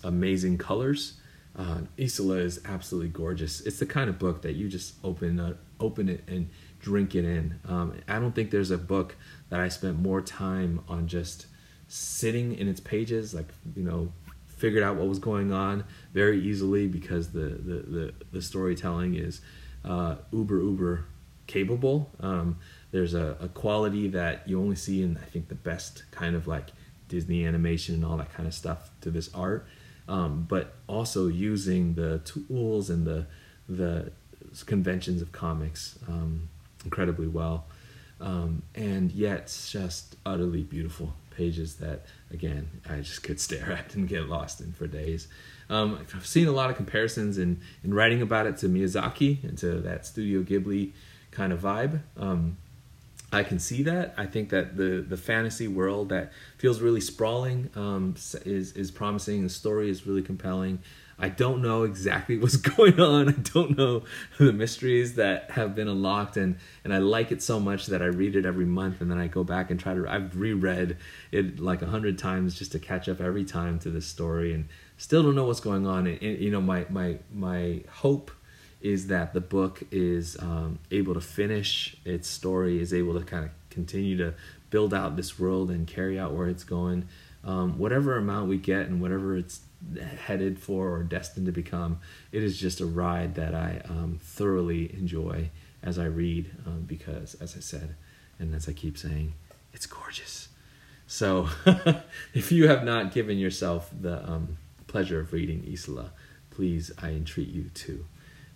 [0.03, 1.15] amazing colors.
[1.57, 3.61] Uh, Isola is absolutely gorgeous.
[3.61, 6.49] It's the kind of book that you just open uh, open it and
[6.81, 7.59] drink it in.
[7.67, 9.17] Um, I don't think there's a book
[9.51, 11.47] that I spent more time on just
[11.89, 14.13] sitting in its pages, like you know,
[14.57, 19.41] figured out what was going on very easily because the the the, the storytelling is
[19.85, 21.05] uh, uber uber
[21.47, 22.11] capable.
[22.21, 22.59] Um,
[22.91, 26.47] there's a, a quality that you only see in I think the best kind of
[26.47, 26.71] like
[27.09, 29.67] Disney animation and all that kind of stuff to this art,
[30.09, 33.27] um, but also using the tools and the
[33.69, 34.13] the
[34.67, 36.49] conventions of comics um,
[36.85, 37.67] incredibly well,
[38.21, 44.09] um, and yet just utterly beautiful pages that again I just could stare at and
[44.09, 45.29] get lost in for days.
[45.71, 49.57] Um, I've seen a lot of comparisons in in writing about it to Miyazaki and
[49.59, 50.93] to that Studio Ghibli
[51.31, 52.01] kind of vibe.
[52.17, 52.57] Um,
[53.33, 54.15] I can see that.
[54.17, 58.15] I think that the the fantasy world that feels really sprawling um,
[58.45, 59.43] is is promising.
[59.43, 60.79] The story is really compelling.
[61.19, 63.29] I don't know exactly what's going on.
[63.29, 64.03] I don't know
[64.39, 68.07] the mysteries that have been unlocked, and and I like it so much that I
[68.07, 70.09] read it every month, and then I go back and try to.
[70.09, 70.97] I've reread
[71.33, 74.69] it like a hundred times just to catch up every time to this story, and
[74.97, 76.07] still don't know what's going on.
[76.07, 78.31] And, and you know, my my my hope
[78.81, 83.47] is that the book is um, able to finish its story, is able to kind
[83.47, 84.35] of continue to
[84.69, 87.09] build out this world and carry out where it's going.
[87.43, 89.61] Um, whatever amount we get and whatever it's
[90.27, 92.01] headed for or destined to become.
[92.33, 95.51] It is just a ride that I um, thoroughly enjoy
[95.83, 97.95] as I read um, because, as I said,
[98.39, 99.35] and as I keep saying,
[99.73, 100.49] it's gorgeous.
[101.07, 101.49] So,
[102.35, 104.57] if you have not given yourself the um,
[104.87, 106.13] pleasure of reading Isola,
[106.51, 108.07] please, I entreat you to.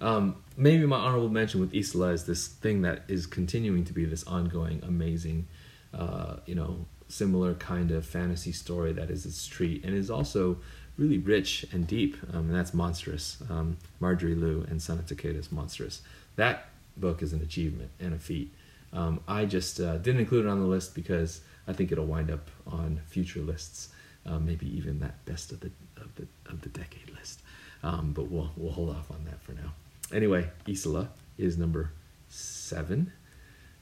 [0.01, 4.05] Um, maybe my honorable mention with Isola is this thing that is continuing to be
[4.05, 5.49] this ongoing, amazing,
[5.93, 10.59] uh, you know, similar kind of fantasy story that is its treat and is also
[10.99, 13.39] really rich and deep, um, and that's Monstrous.
[13.49, 16.03] Um, Marjorie Liu and Sana Takeda's Monstrous.
[16.37, 18.53] That book is an achievement and a feat.
[18.93, 22.31] Um, I just uh, didn't include it on the list because I think it'll wind
[22.31, 23.91] up on future lists,
[24.27, 27.43] uh, maybe even that best of the of the of the decade list.
[27.83, 29.75] Um, but we'll we'll hold off on that for now.
[30.13, 31.93] Anyway, Isola is number
[32.29, 33.13] seven,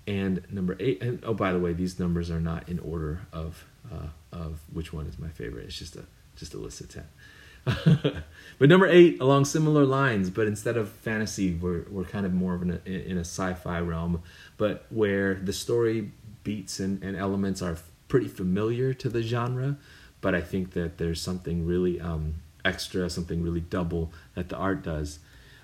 [0.06, 1.00] and number eight.
[1.00, 4.92] And oh, by the way, these numbers are not in order of uh, of which
[4.92, 5.66] one is my favorite.
[5.66, 6.04] It's just a
[6.37, 7.05] just a list of 10.
[8.59, 12.55] but number eight, along similar lines, but instead of fantasy, we're we're kind of more
[12.55, 14.22] of in a, in a sci-fi realm,
[14.57, 16.12] but where the story
[16.45, 17.76] beats and, and elements are
[18.07, 19.76] pretty familiar to the genre,
[20.20, 24.84] but I think that there's something really um, extra, something really double that the art
[24.84, 25.18] does.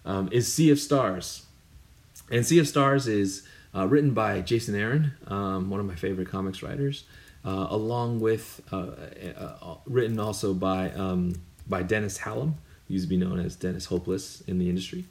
[0.05, 1.47] Um, is Sea of Stars,
[2.33, 6.29] and Sea of Stars is uh, written by Jason Aaron, um, one of my favorite
[6.29, 7.05] comics writers,
[7.45, 8.77] uh, along with uh,
[9.37, 11.35] uh, uh written also by um,
[11.69, 12.55] by Dennis Hallum,
[12.87, 15.05] who used to be known as Dennis Hopeless in the industry,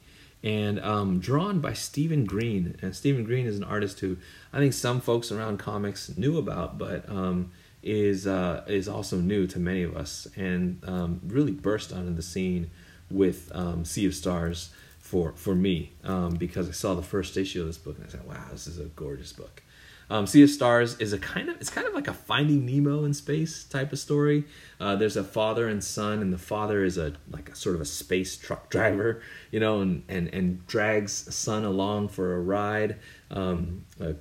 [0.43, 2.77] and um, drawn by Stephen Green.
[2.81, 4.17] And Stephen Green is an artist who
[4.53, 7.51] I think some folks around comics knew about, but um,
[7.83, 12.21] is uh, is also new to many of us, and um, really burst onto the
[12.21, 12.69] scene
[13.09, 17.61] with um, Sea of Stars for for me um, because I saw the first issue
[17.61, 19.63] of this book and I said, "Wow, this is a gorgeous book."
[20.09, 23.05] Um, sea of Stars is a kind of it's kind of like a Finding Nemo
[23.05, 24.45] in space type of story.
[24.79, 27.81] Uh, there's a father and son, and the father is a like a sort of
[27.81, 29.21] a space truck driver,
[29.51, 32.97] you know, and and and drags son along for a ride,
[33.29, 34.15] um, a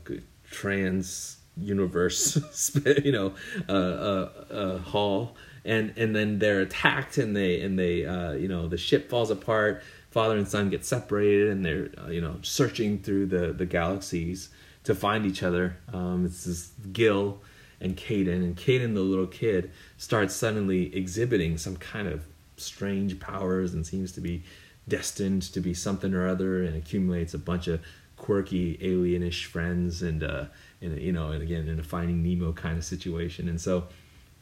[0.49, 2.39] trans universe,
[3.05, 3.35] you know,
[3.69, 8.49] uh, uh, uh, haul, and and then they're attacked, and they and they uh, you
[8.49, 9.83] know the ship falls apart.
[10.11, 14.49] Father and son get separated and they're uh, you know searching through the the galaxies
[14.85, 15.77] to find each other.
[15.93, 17.41] Um, it's this Gil
[17.81, 22.25] and Kadyn, and Kadyn, the little kid, starts suddenly exhibiting some kind of
[22.57, 24.43] strange powers and seems to be
[24.87, 27.81] destined to be something or other, and accumulates a bunch of
[28.17, 30.45] quirky alienish friends, and uh,
[30.81, 33.89] in a, you know, and again in a Finding Nemo kind of situation, and so.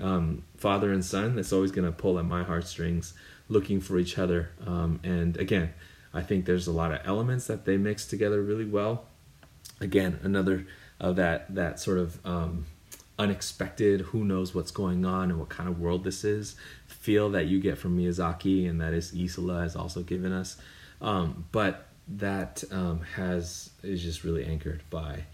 [0.01, 3.14] Um, father and son, that's always going to pull at my heartstrings
[3.49, 4.53] looking for each other.
[4.64, 5.74] Um, and again,
[6.14, 9.07] I think there's a lot of elements that they mix together really well.
[9.80, 10.66] Again, another
[11.00, 12.66] of that that sort of um,
[13.18, 16.56] unexpected, who knows what's going on and what kind of world this is,
[16.86, 20.56] feel that you get from Miyazaki and that is Isola has also given us.
[21.00, 25.24] Um, but that um, has is just really anchored by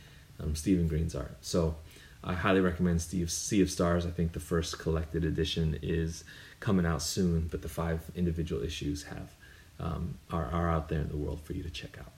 [0.41, 1.37] um, Stephen Green's art.
[1.41, 1.77] So
[2.23, 4.07] I highly recommend Sea of Stars.
[4.07, 6.25] I think the first collected edition is
[6.61, 9.35] coming out soon, but the five individual issues have
[9.79, 12.13] um, are, are out there in the world for you to check out.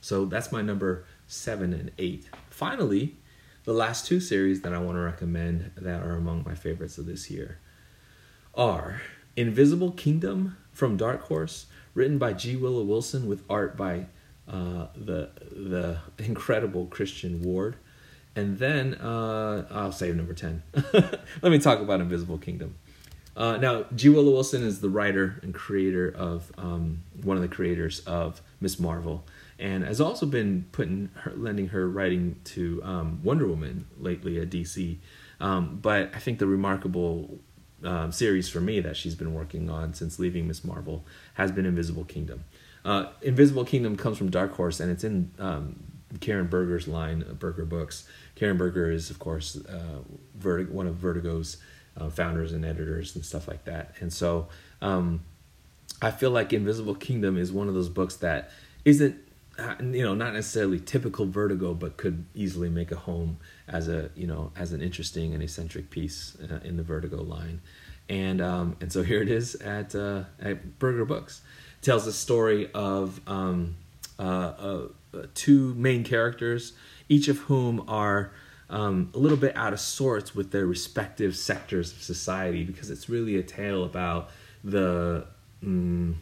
[0.00, 2.28] So that's my number seven and eight.
[2.50, 3.16] Finally,
[3.64, 7.06] the last two series that I want to recommend that are among my favorites of
[7.06, 7.58] this year
[8.54, 9.00] are
[9.36, 12.56] Invisible Kingdom from Dark Horse, written by G.
[12.56, 14.06] Willow Wilson with art by
[14.46, 17.76] uh, the the incredible Christian Ward.
[18.34, 20.62] And then uh, I'll save number 10.
[21.42, 22.76] Let me talk about Invisible Kingdom.
[23.36, 24.08] Uh, now, G.
[24.08, 28.80] Willow Wilson is the writer and creator of um, one of the creators of Miss
[28.80, 29.24] Marvel,
[29.58, 34.50] and has also been putting her, lending her writing to um, Wonder Woman lately at
[34.50, 34.98] DC.
[35.40, 37.38] Um, but I think the remarkable
[37.84, 41.66] um, series for me that she's been working on since leaving Miss Marvel has been
[41.66, 42.44] Invisible Kingdom.
[42.84, 45.76] Uh, Invisible Kingdom comes from Dark Horse, and it's in um,
[46.20, 48.06] Karen Berger's line, Berger Books.
[48.34, 50.00] Karen Berger is, of course, uh,
[50.38, 51.58] Vertig- one of Vertigo's
[51.96, 53.94] uh, founders and editors and stuff like that.
[54.00, 54.48] And so
[54.80, 55.22] um,
[56.00, 58.50] I feel like Invisible Kingdom is one of those books that
[58.84, 59.18] isn't uh,
[59.80, 63.38] you know not necessarily typical vertigo but could easily make a home
[63.68, 67.60] as a you know as an interesting and eccentric piece uh, in the vertigo line.
[68.08, 71.42] And um, and so here it is at uh, at Berger Books.
[71.80, 73.76] It tells the story of um,
[74.18, 74.88] uh, uh,
[75.34, 76.72] two main characters
[77.08, 78.32] each of whom are
[78.70, 83.08] um, a little bit out of sorts with their respective sectors of society because it's
[83.08, 84.30] really a tale about
[84.64, 85.26] the
[85.62, 86.14] mm,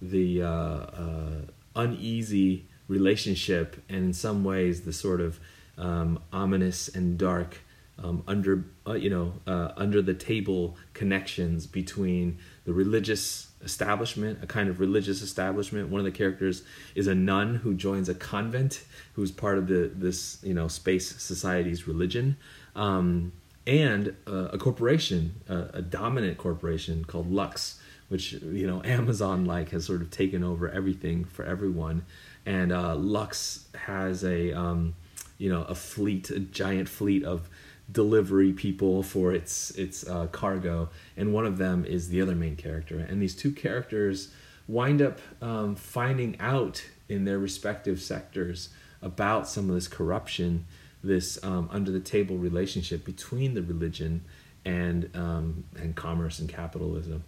[0.00, 1.40] the uh, uh,
[1.74, 5.40] uneasy relationship and in some ways the sort of
[5.78, 7.58] um, ominous and dark
[8.02, 14.46] um, under uh, you know uh, under the table connections between the religious establishment, a
[14.46, 15.88] kind of religious establishment.
[15.88, 16.62] One of the characters
[16.94, 18.84] is a nun who joins a convent,
[19.14, 22.36] who's part of the this you know space society's religion,
[22.74, 23.32] um,
[23.66, 29.86] and uh, a corporation, a dominant corporation called Lux, which you know Amazon like has
[29.86, 32.04] sort of taken over everything for everyone,
[32.46, 34.94] and uh, Lux has a um,
[35.36, 37.50] you know a fleet, a giant fleet of
[37.90, 42.56] delivery people for its its uh, cargo, and one of them is the other main
[42.56, 42.98] character.
[42.98, 44.30] And these two characters
[44.68, 48.70] wind up um, finding out in their respective sectors
[49.02, 50.66] about some of this corruption,
[51.02, 54.24] this um, under the table relationship between the religion
[54.64, 57.24] and um, and commerce and capitalism,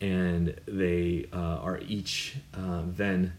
[0.00, 3.32] and they uh, are each uh, then.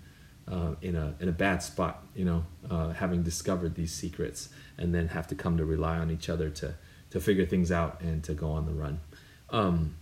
[0.49, 4.95] Uh, in a in a bad spot, you know, uh, having discovered these secrets, and
[4.95, 6.73] then have to come to rely on each other to
[7.11, 8.99] to figure things out and to go on the run.
[9.51, 9.95] Um,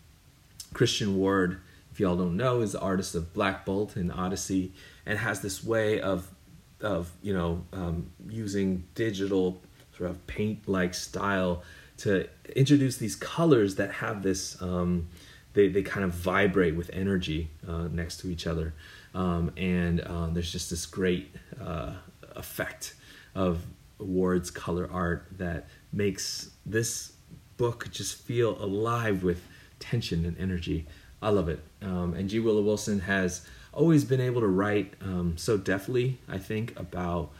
[0.73, 1.59] Christian Ward
[1.97, 4.71] if y'all don't know, is the artist of Black Bolt and ODY-C,
[5.07, 6.31] and has this way of
[6.79, 9.59] of you know um, using digital
[9.97, 11.63] sort of paint like style
[11.97, 15.07] to introduce these colors that have this um,
[15.53, 18.75] they, they kind of vibrate with energy uh, next to each other
[19.17, 21.93] um, and uh, there's just this great uh,
[22.35, 22.93] effect
[23.33, 23.65] of
[23.97, 27.13] Ward's color art that makes this
[27.57, 29.41] book just feel alive with
[29.79, 30.85] tension and energy.
[31.19, 31.61] I love it.
[31.81, 32.39] Um, and G.
[32.39, 33.43] Willow Wilson has
[33.73, 37.31] always been able to write um, so deftly, I think, about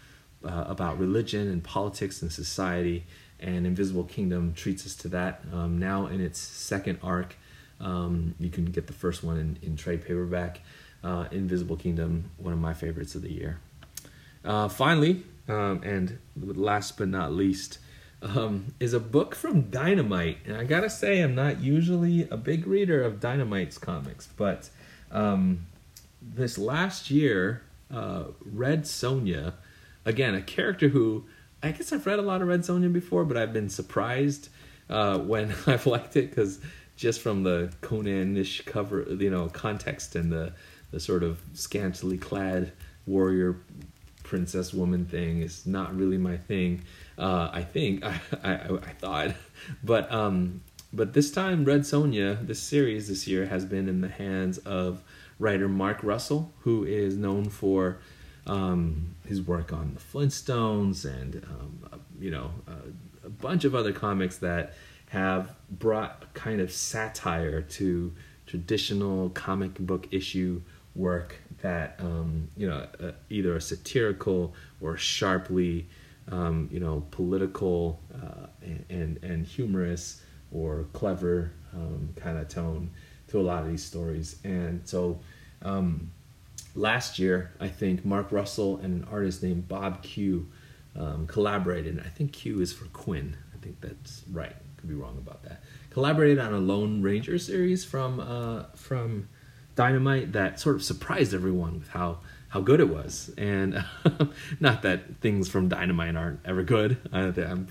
[0.44, 3.06] uh, about religion and politics and society.
[3.40, 5.44] And Invisible Kingdom treats us to that.
[5.54, 7.36] Um, now in its second arc,
[7.80, 10.62] um, you can get the first one in, in trade paperback.
[11.04, 13.60] Uh, Invisible Kingdom, one of my favorites of the year.
[14.44, 17.80] Uh, finally, um, and last but not least,
[18.22, 20.38] um, is a book from Dynamite.
[20.46, 24.70] And I gotta say, I'm not usually a big reader of Dynamite's comics, but
[25.12, 25.68] um,
[26.22, 29.54] this last year, uh, Red Sonja,
[30.06, 31.26] again, a character who
[31.62, 34.50] I guess I've read a lot of Red Sonja before, but I've been surprised
[34.90, 36.60] uh, when I've liked it because
[36.96, 40.54] just from the Conan-ish cover, you know, context and the
[40.92, 42.72] the sort of scantily clad
[43.06, 43.58] warrior
[44.24, 46.84] princess woman thing is not really my thing.
[47.18, 49.36] Uh, I think I, I, I thought,
[49.84, 50.62] but um,
[50.94, 55.04] but this time Red Sonja, this series this year has been in the hands of
[55.40, 58.00] writer Mark Russell, who is known for
[58.46, 62.52] um, his work on the Flintstones and um, you know
[63.24, 64.74] a bunch of other comics that
[65.10, 68.14] have brought kind of satire to
[68.46, 70.62] traditional comic book issue
[70.98, 75.88] work that um, you know uh, either a satirical or sharply
[76.32, 78.48] um, you know political uh,
[78.90, 80.22] and and humorous
[80.52, 82.90] or clever um, kind of tone
[83.28, 84.38] to a lot of these stories.
[84.44, 85.20] And so
[85.62, 86.12] um,
[86.76, 90.48] last year I think Mark Russell and an artist named Bob Q
[90.98, 92.02] um, collaborated.
[92.06, 93.38] I think Q is for Quinn.
[93.54, 94.56] I think that's right.
[94.78, 95.64] Could be wrong about that.
[95.90, 99.28] Collaborated on a Lone Ranger series from uh, from
[99.78, 102.18] Dynamite that sort of surprised everyone with how
[102.50, 103.32] how good it was.
[103.38, 103.84] And
[104.60, 106.98] not that things from Dynamite aren't ever good.
[107.12, 107.28] I,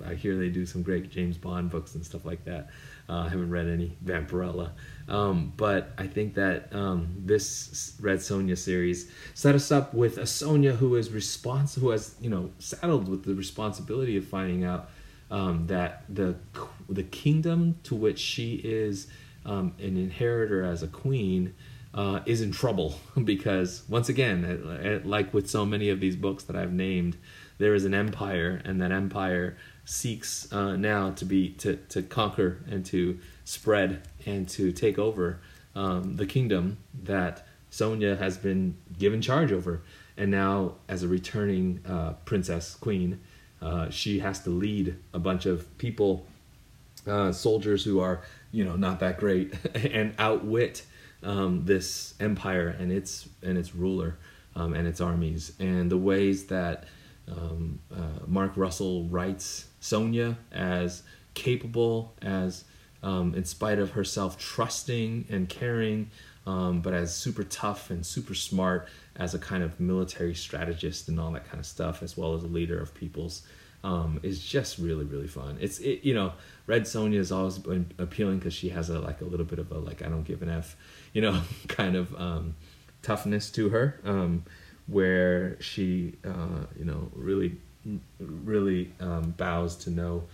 [0.07, 2.68] I, hear they do some great James Bond books and stuff like that.
[3.09, 4.72] Uh, I haven't read any Vampirella,
[5.09, 10.22] um, but I think that um, this Red Sonja series set us up with a
[10.22, 14.90] Sonja who is responsible, who has you know saddled with the responsibility of finding out
[15.30, 16.36] um, that the
[16.88, 19.07] the kingdom to which she is
[19.44, 21.54] um, an inheritor as a queen
[21.97, 22.94] uh, is in trouble
[23.24, 27.16] because once again, like with so many of these books that I've named,
[27.59, 32.62] there is an empire, and that empire seeks uh, now to be to to conquer
[32.70, 35.40] and to spread and to take over
[35.74, 39.82] um, the kingdom that Sonja has been given charge over,
[40.18, 43.20] and now as a returning uh, princess queen,
[43.62, 46.26] uh, she has to lead a bunch of people,
[47.07, 48.20] uh, soldiers who are
[48.53, 50.84] you know not that great, and outwit
[51.26, 54.16] um, this empire and its and its ruler
[54.54, 56.84] um, and its armies, and the ways that
[57.28, 61.02] um, uh, Mark Russell writes Sonia as
[61.34, 62.64] capable, as
[63.02, 66.10] um, in spite of herself trusting and caring,
[66.46, 71.18] um, but as super tough and super smart as a kind of military strategist and
[71.18, 73.42] all that kind of stuff, as well as a leader of peoples.
[73.84, 75.58] Um, is just really really fun.
[75.60, 76.32] It's it, you know
[76.66, 79.70] Red Sonja has always been appealing because she has a like a little bit of
[79.70, 80.76] a like I don't give an f
[81.16, 82.54] you know, kind of um,
[83.00, 84.44] toughness to her, um,
[84.86, 87.56] where she, uh, you know, really,
[88.20, 90.24] really um, bows to no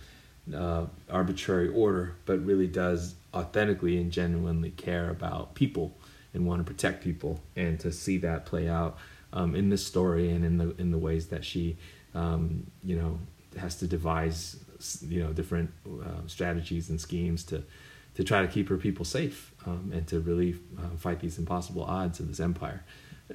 [0.53, 5.95] uh, arbitrary order, but really does authentically and genuinely care about people
[6.33, 8.97] and want to protect people, and to see that play out
[9.31, 11.77] um, in this story and in the in the ways that she,
[12.13, 13.19] um, you know,
[13.57, 14.57] has to devise,
[15.07, 17.63] you know, different uh, strategies and schemes to
[18.15, 21.83] to try to keep her people safe um, and to really uh, fight these impossible
[21.83, 22.83] odds of this empire.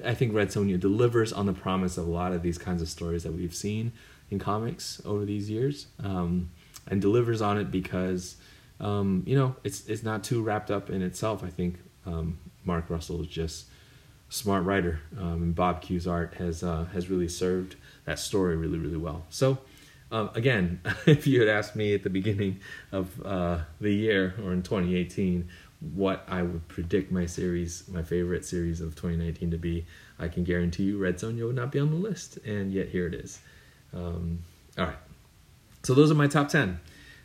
[0.05, 2.87] I think Red Sonja delivers on the promise of a lot of these kinds of
[2.87, 3.91] stories that we've seen
[4.29, 6.51] in comics over these years, um,
[6.87, 8.37] and delivers on it because
[8.79, 11.43] um, you know it's it's not too wrapped up in itself.
[11.43, 13.65] I think um, Mark Russell is just
[14.29, 18.77] a smart writer, and Bob Q's art has uh, has really served that story really
[18.77, 19.25] really well.
[19.29, 19.57] So
[20.11, 22.59] um, again, if you had asked me at the beginning
[22.91, 25.47] of uh, the year or in 2018
[25.93, 29.85] what I would predict my series, my favorite series of 2019 to be,
[30.19, 33.07] I can guarantee you Red Sonja would not be on the list, and yet here
[33.07, 33.39] it is.
[33.93, 34.39] Um,
[34.77, 34.97] all right.
[35.83, 36.79] So those are my top 10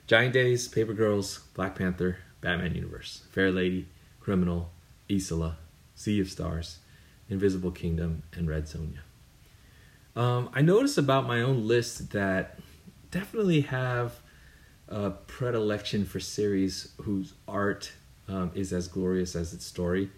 [0.07, 3.87] Giant Days, Paper Girls, Black Panther, Batman Universe, Fairlady,
[4.21, 4.71] Criminal,
[5.11, 5.57] Isola,
[5.97, 6.79] Sea of Stars,
[7.29, 8.99] Invisible Kingdom, and Red Sonja.
[10.15, 12.59] Um, I noticed about my own list that
[13.15, 14.13] definitely have
[14.89, 17.93] a predilection for series whose art
[18.29, 20.11] um, is as glorious as its story.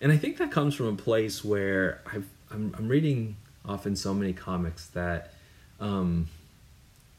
[0.00, 4.12] And I think that comes from a place where I've, I'm, I'm reading often so
[4.12, 5.32] many comics that,
[5.78, 6.28] um,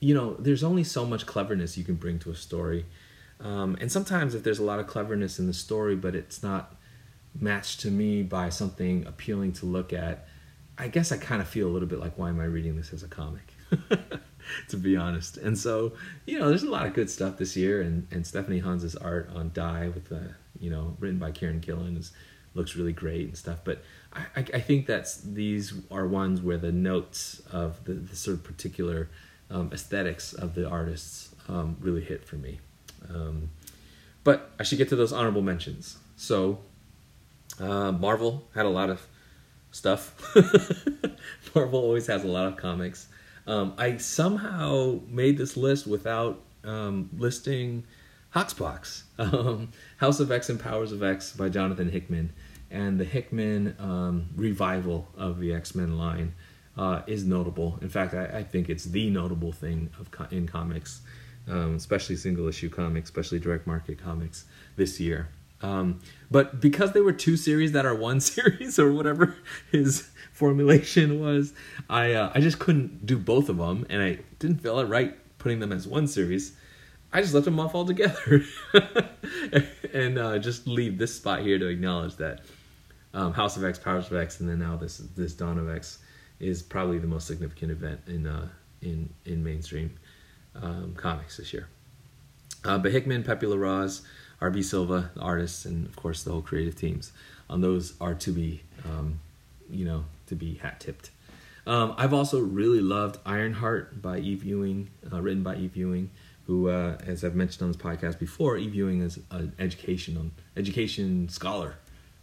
[0.02, 2.86] you know, there's only so much cleverness you can bring to a story.
[3.40, 6.76] Um, and sometimes if there's a lot of cleverness in the story, but it's not
[7.40, 10.28] matched to me by something appealing to look at,
[10.78, 12.92] I guess I kind of feel a little bit like, why am I reading this
[12.92, 13.54] as a comic?
[14.70, 15.38] to be honest.
[15.38, 15.94] And so,
[16.26, 19.30] you know, there's a lot of good stuff this year, and, and Stephanie Hans's art
[19.36, 22.12] on Die with the, you know, written by Kieron Gillen is
[22.54, 23.60] looks really great and stuff.
[23.64, 23.84] But
[24.14, 28.44] I, I think that's these are ones where the notes of the, the sort of
[28.44, 29.10] particular
[29.50, 32.60] um, aesthetics of the artists um, really hit for me.
[33.10, 33.50] Um,
[34.24, 35.98] but I should get to those honorable mentions.
[36.16, 36.60] So,
[37.60, 39.08] uh, Marvel had a lot of
[39.72, 40.16] stuff.
[41.56, 43.08] Marvel always has a lot of comics.
[43.52, 47.84] Um, I somehow made this list without um, listing
[48.34, 52.32] Hoxpox, um, House of X and Powers of X by Jonathan Hickman,
[52.70, 56.34] and the Hickman um, revival of the X Men line
[56.78, 57.78] uh, is notable.
[57.82, 61.02] In fact, I, I, think it's the notable thing of in comics,
[61.50, 64.46] um, especially single issue comics, especially direct market comics
[64.78, 65.28] this year.
[65.62, 66.00] Um,
[66.30, 69.36] but because they were two series that are one series or whatever
[69.72, 71.54] his formulation was,
[71.90, 75.18] I uh, I just couldn't do both of them, and I didn't feel it right
[75.38, 76.56] putting them as one series.
[77.14, 78.44] I just left them off altogether,
[79.94, 82.42] and uh, just leave this spot here to acknowledge that
[83.14, 86.00] um, House of X, Powers of X, and then now this this Dawn of X
[86.40, 88.48] is probably the most significant event in uh,
[88.82, 89.94] in in mainstream
[90.56, 91.68] um, comics this year.
[92.64, 94.02] Uh, but Hickman, Pepe Larraz,
[94.42, 97.12] RB Silva, the artists, and of course the whole creative teams.
[97.50, 99.20] On those are to be, um,
[99.70, 101.12] you know, to be hat tipped.
[101.68, 106.10] Um, I've also really loved Ironheart by Eve Ewing, uh, written by Eve Ewing,
[106.48, 111.30] who, uh, as I've mentioned on this podcast before, Eve Ewing is an education education
[111.30, 111.76] scholar,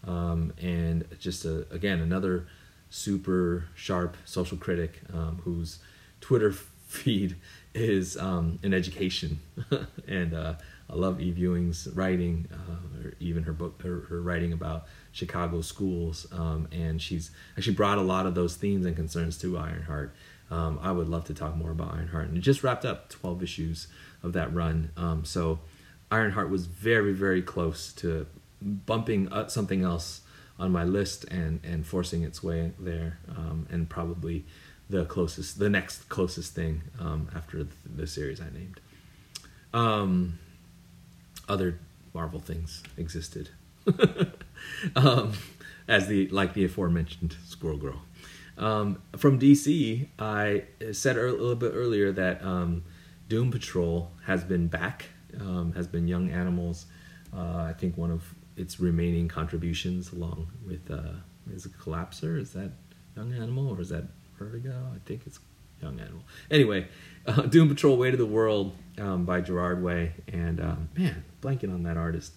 [0.07, 2.47] um, and just a, again another
[2.91, 5.79] super sharp social critic um, whose
[6.21, 6.53] Twitter
[6.89, 7.37] feed
[7.75, 9.39] is um, an education,
[10.09, 10.55] and uh,
[10.91, 15.61] I love Eve Ewing's writing, uh, or even her book, her, her writing about Chicago
[15.61, 20.15] schools, um, and she's actually brought a lot of those themes and concerns to Ironheart.
[20.51, 23.43] Um, I would love to talk more about Ironheart, and it just wrapped up 12
[23.43, 23.89] issues
[24.23, 24.91] of that run.
[24.97, 25.61] Um, so
[26.11, 28.27] Ironheart was very, very close to
[28.63, 30.23] bumping something else
[30.59, 34.45] on my list and and forcing its way there, um, and probably
[34.91, 38.81] the closest, the next closest thing um, after the, the, series I named.
[39.75, 40.39] Um,
[41.49, 41.79] other
[42.15, 43.51] Marvel things existed.
[44.97, 45.33] um,
[45.89, 48.03] as the like the aforementioned Squirrel Girl.
[48.59, 52.85] Um, from DC, I said a little bit earlier that um,
[53.29, 55.07] Doom Patrol has been back,
[55.41, 56.87] um, has been Young Animals.
[57.35, 61.13] Uh, I think one of its remaining contributions, along with uh,
[61.53, 62.39] is it Collapser?
[62.39, 62.73] Is that
[63.17, 64.05] Young Animal or is that
[64.39, 64.93] Vertigo?
[64.95, 65.39] I think it's
[65.83, 66.23] Young Animal.
[66.51, 66.89] Anyway,
[67.27, 71.73] uh, Doom Patrol: Way to the World um, by Gerard Way, and um, man, blanking
[71.73, 72.33] on that artist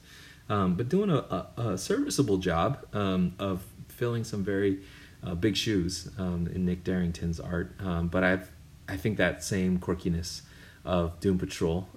[0.51, 4.79] um, but doing a, a, a serviceable job um, of filling some very
[5.23, 7.73] uh, big shoes um, in Nick Derington's art.
[7.79, 8.51] Um, but I've
[8.89, 10.41] I think that same quirkiness
[10.83, 11.87] of Doom Patrol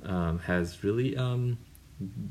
[0.44, 1.16] has really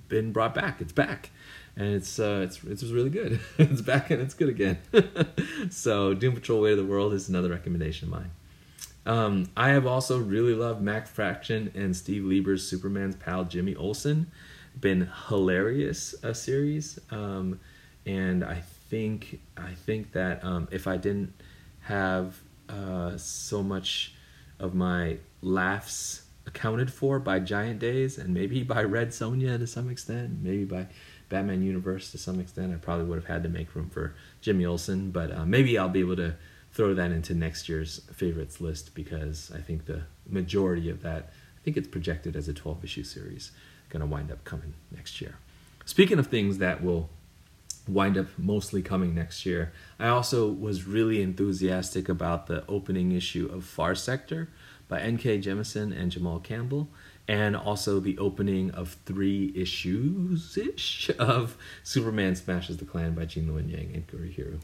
[0.08, 0.80] been brought back.
[0.80, 1.32] It's back,
[1.76, 3.42] and it's uh, it's it's really good.
[3.58, 4.80] it's back and it's good again.
[5.70, 8.32] so Doom Patrol: Way to the World is another recommendation of mine.
[9.06, 14.32] Um, I have also really loved Matt Fraction and Steve Lieber's Superman's pal Jimmy Olsen.
[14.80, 17.60] Been hilarious a series, um,
[18.06, 21.34] and I think I think that um, if I didn't
[21.82, 24.16] have uh, so much
[24.60, 29.90] of my laughs accounted for by Giant Days and maybe by Red Sonja to some
[29.90, 30.88] extent, maybe by
[31.30, 34.66] Batman Universe to some extent, I probably would have had to make room for Jimmy
[34.66, 36.36] Olsen, but uh, maybe I'll be able to
[36.74, 41.60] throw that into next year's favorites list because I think the majority of that, I
[41.64, 43.52] think it's projected as a 12 issue series
[43.90, 45.36] going to wind up coming next year.
[45.86, 47.10] Speaking of things that will
[47.88, 53.50] wind up mostly coming next year, I also was really enthusiastic about the opening issue
[53.54, 54.50] of Far Sector
[54.88, 55.40] by N.K.
[55.40, 56.88] Jemisin and Jamal Campbell,
[57.28, 63.48] and also the opening of three issues ish of Superman Smashes the Klan by Gene
[63.48, 64.60] Luen Yang and Gurihiru.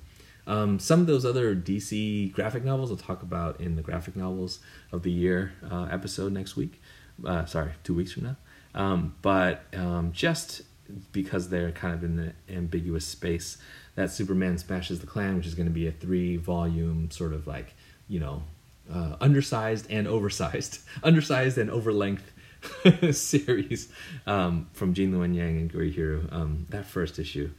[0.49, 4.59] Um, some of those other DC graphic novels I'll talk about in the graphic novels
[4.91, 6.81] of the year uh, episode next week.
[7.25, 8.35] Uh, sorry, two weeks from now.
[8.75, 10.63] Um, but um, just
[11.11, 13.57] because they're kind of in the ambiguous space.
[13.95, 17.47] That Superman smashes the Klan, which is going to be a three volume sort of
[17.47, 17.73] like
[18.07, 18.43] you know
[18.91, 22.31] uh, undersized and oversized, undersized and over length
[23.11, 23.91] series
[24.25, 26.31] um, from Gene Luen Yang and Gurihiru.
[26.33, 27.51] Um, that first issue,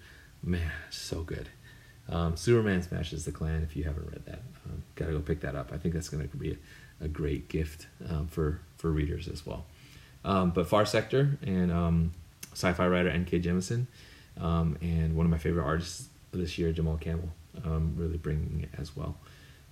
[0.43, 1.49] man, so good.
[2.11, 3.63] Um, Superman smashes the Klan.
[3.63, 5.71] If you haven't read that, um, gotta go pick that up.
[5.73, 6.53] I think that's to be
[7.01, 9.65] a, a, great gift um, for for readers as well.
[10.25, 12.13] Um, but Far Sector and um,
[12.53, 13.41] sci-fi writer N.K.
[13.41, 13.87] Jemisin,
[14.39, 17.31] um, and one of my favorite artists this year, Jamal Campbell,
[17.97, 19.17] really bringing it as well.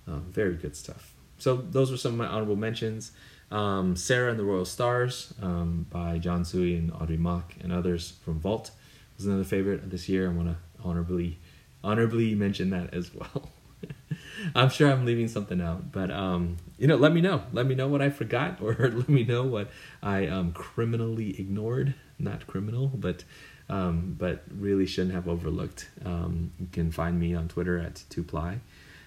[0.07, 1.13] Very good stuff.
[1.37, 3.11] So those were some of my honorable mentions.
[3.51, 8.13] Um, Sera and the Royal Stars um, by Jon Tsuei and Audrey Mok and others
[8.23, 8.71] from Vault
[9.17, 10.29] was another favorite this year.
[10.29, 11.39] I want to honorably
[11.83, 13.51] honorably mention that as well.
[14.55, 17.43] I'm sure I'm leaving something out, but um, you know, let me know.
[17.53, 19.69] Let me know what I forgot, or let me know what
[20.01, 21.93] I um, criminally ignored.
[22.17, 23.23] Not criminal, but
[23.69, 25.89] um, but really shouldn't have overlooked.
[26.05, 28.59] Um, you can find me on Twitter at Tuply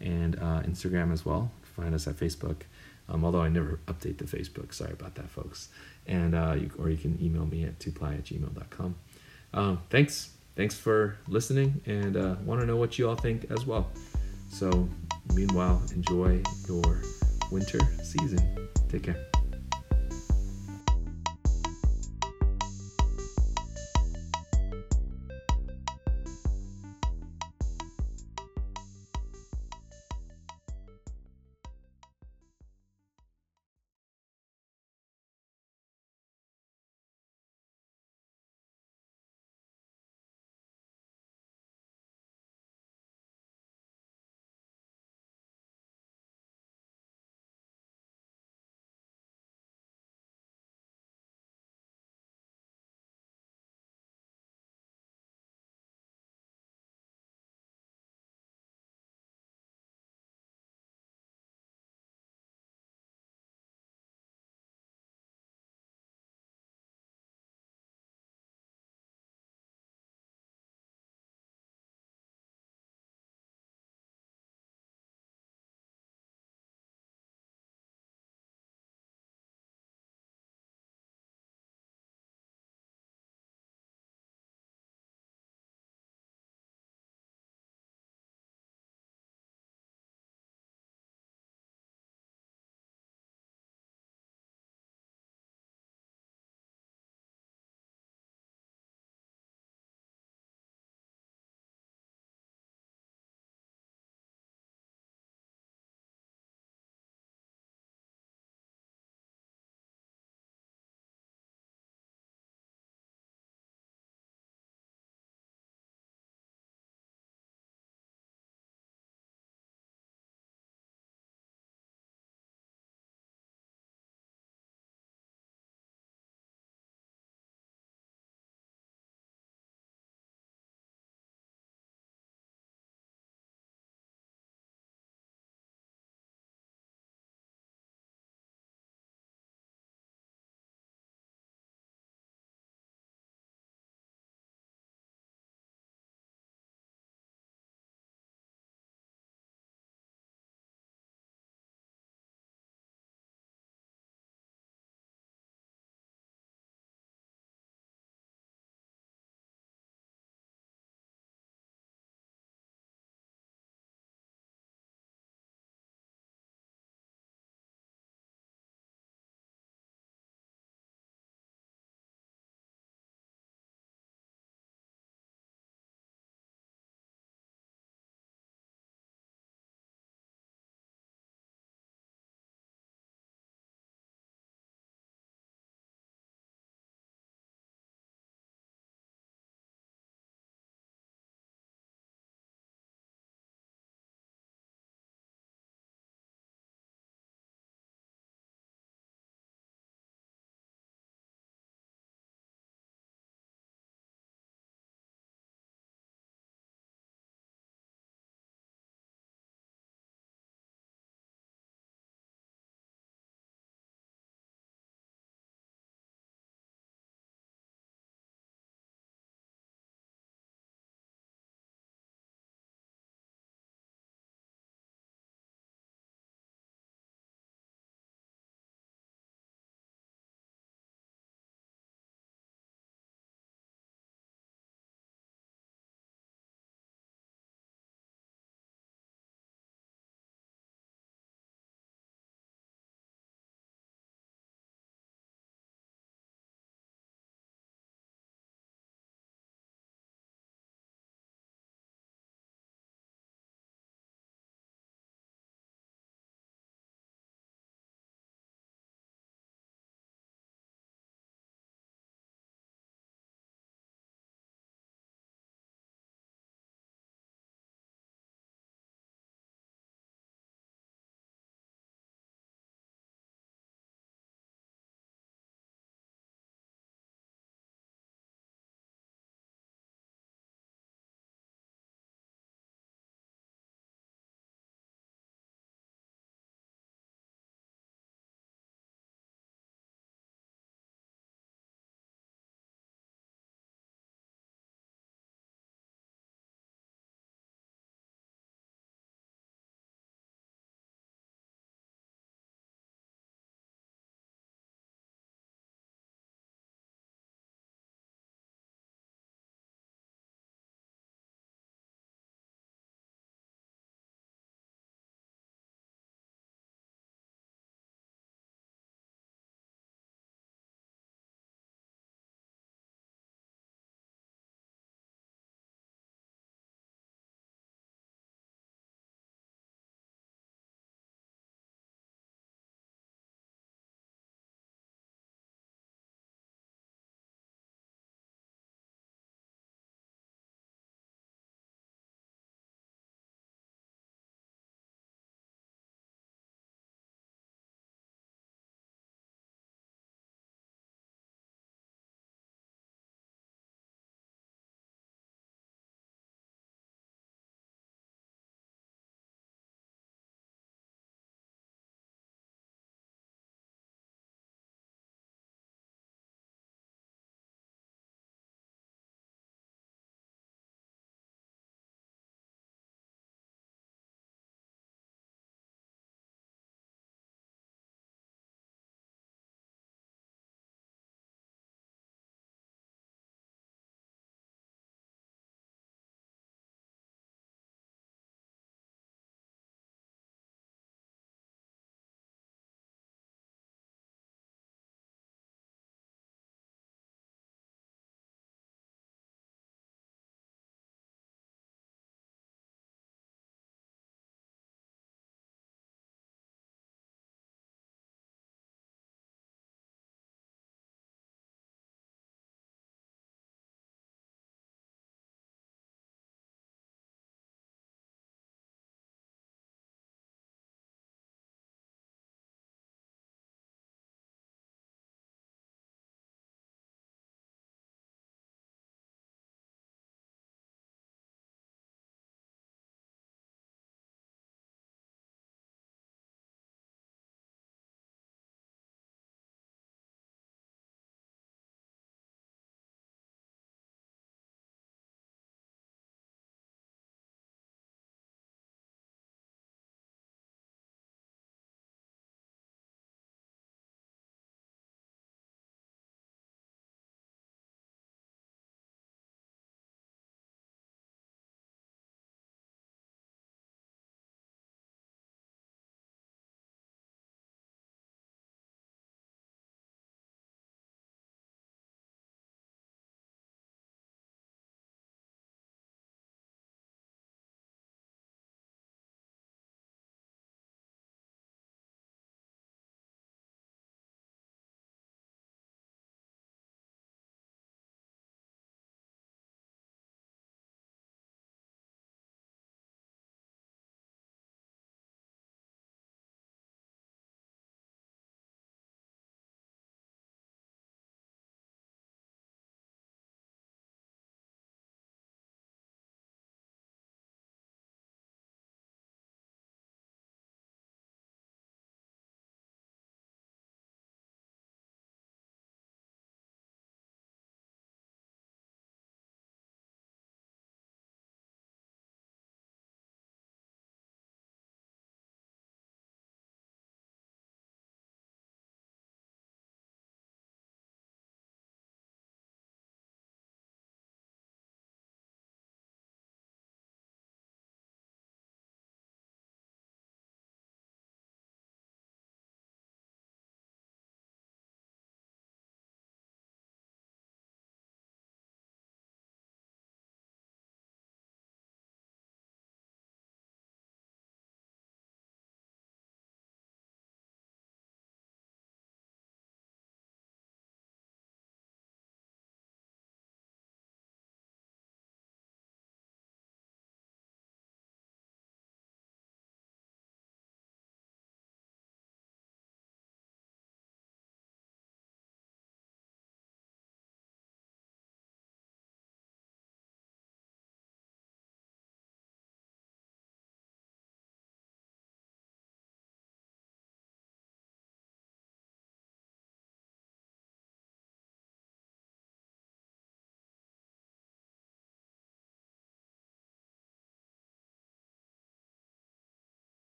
[0.00, 1.50] and uh, Instagram as well.
[1.76, 2.62] Find us at Facebook.
[3.08, 4.72] Um, although I never update the Facebook.
[4.72, 5.68] Sorry about that, folks.
[6.06, 8.94] And uh, you, or you can email me at tuply at gmail.com.
[9.52, 10.33] Um, thanks.
[10.56, 13.90] Thanks for listening and uh, want to know what you all think as well.
[14.50, 14.88] So,
[15.34, 17.02] meanwhile, enjoy your
[17.50, 18.68] winter season.
[18.88, 19.33] Take care.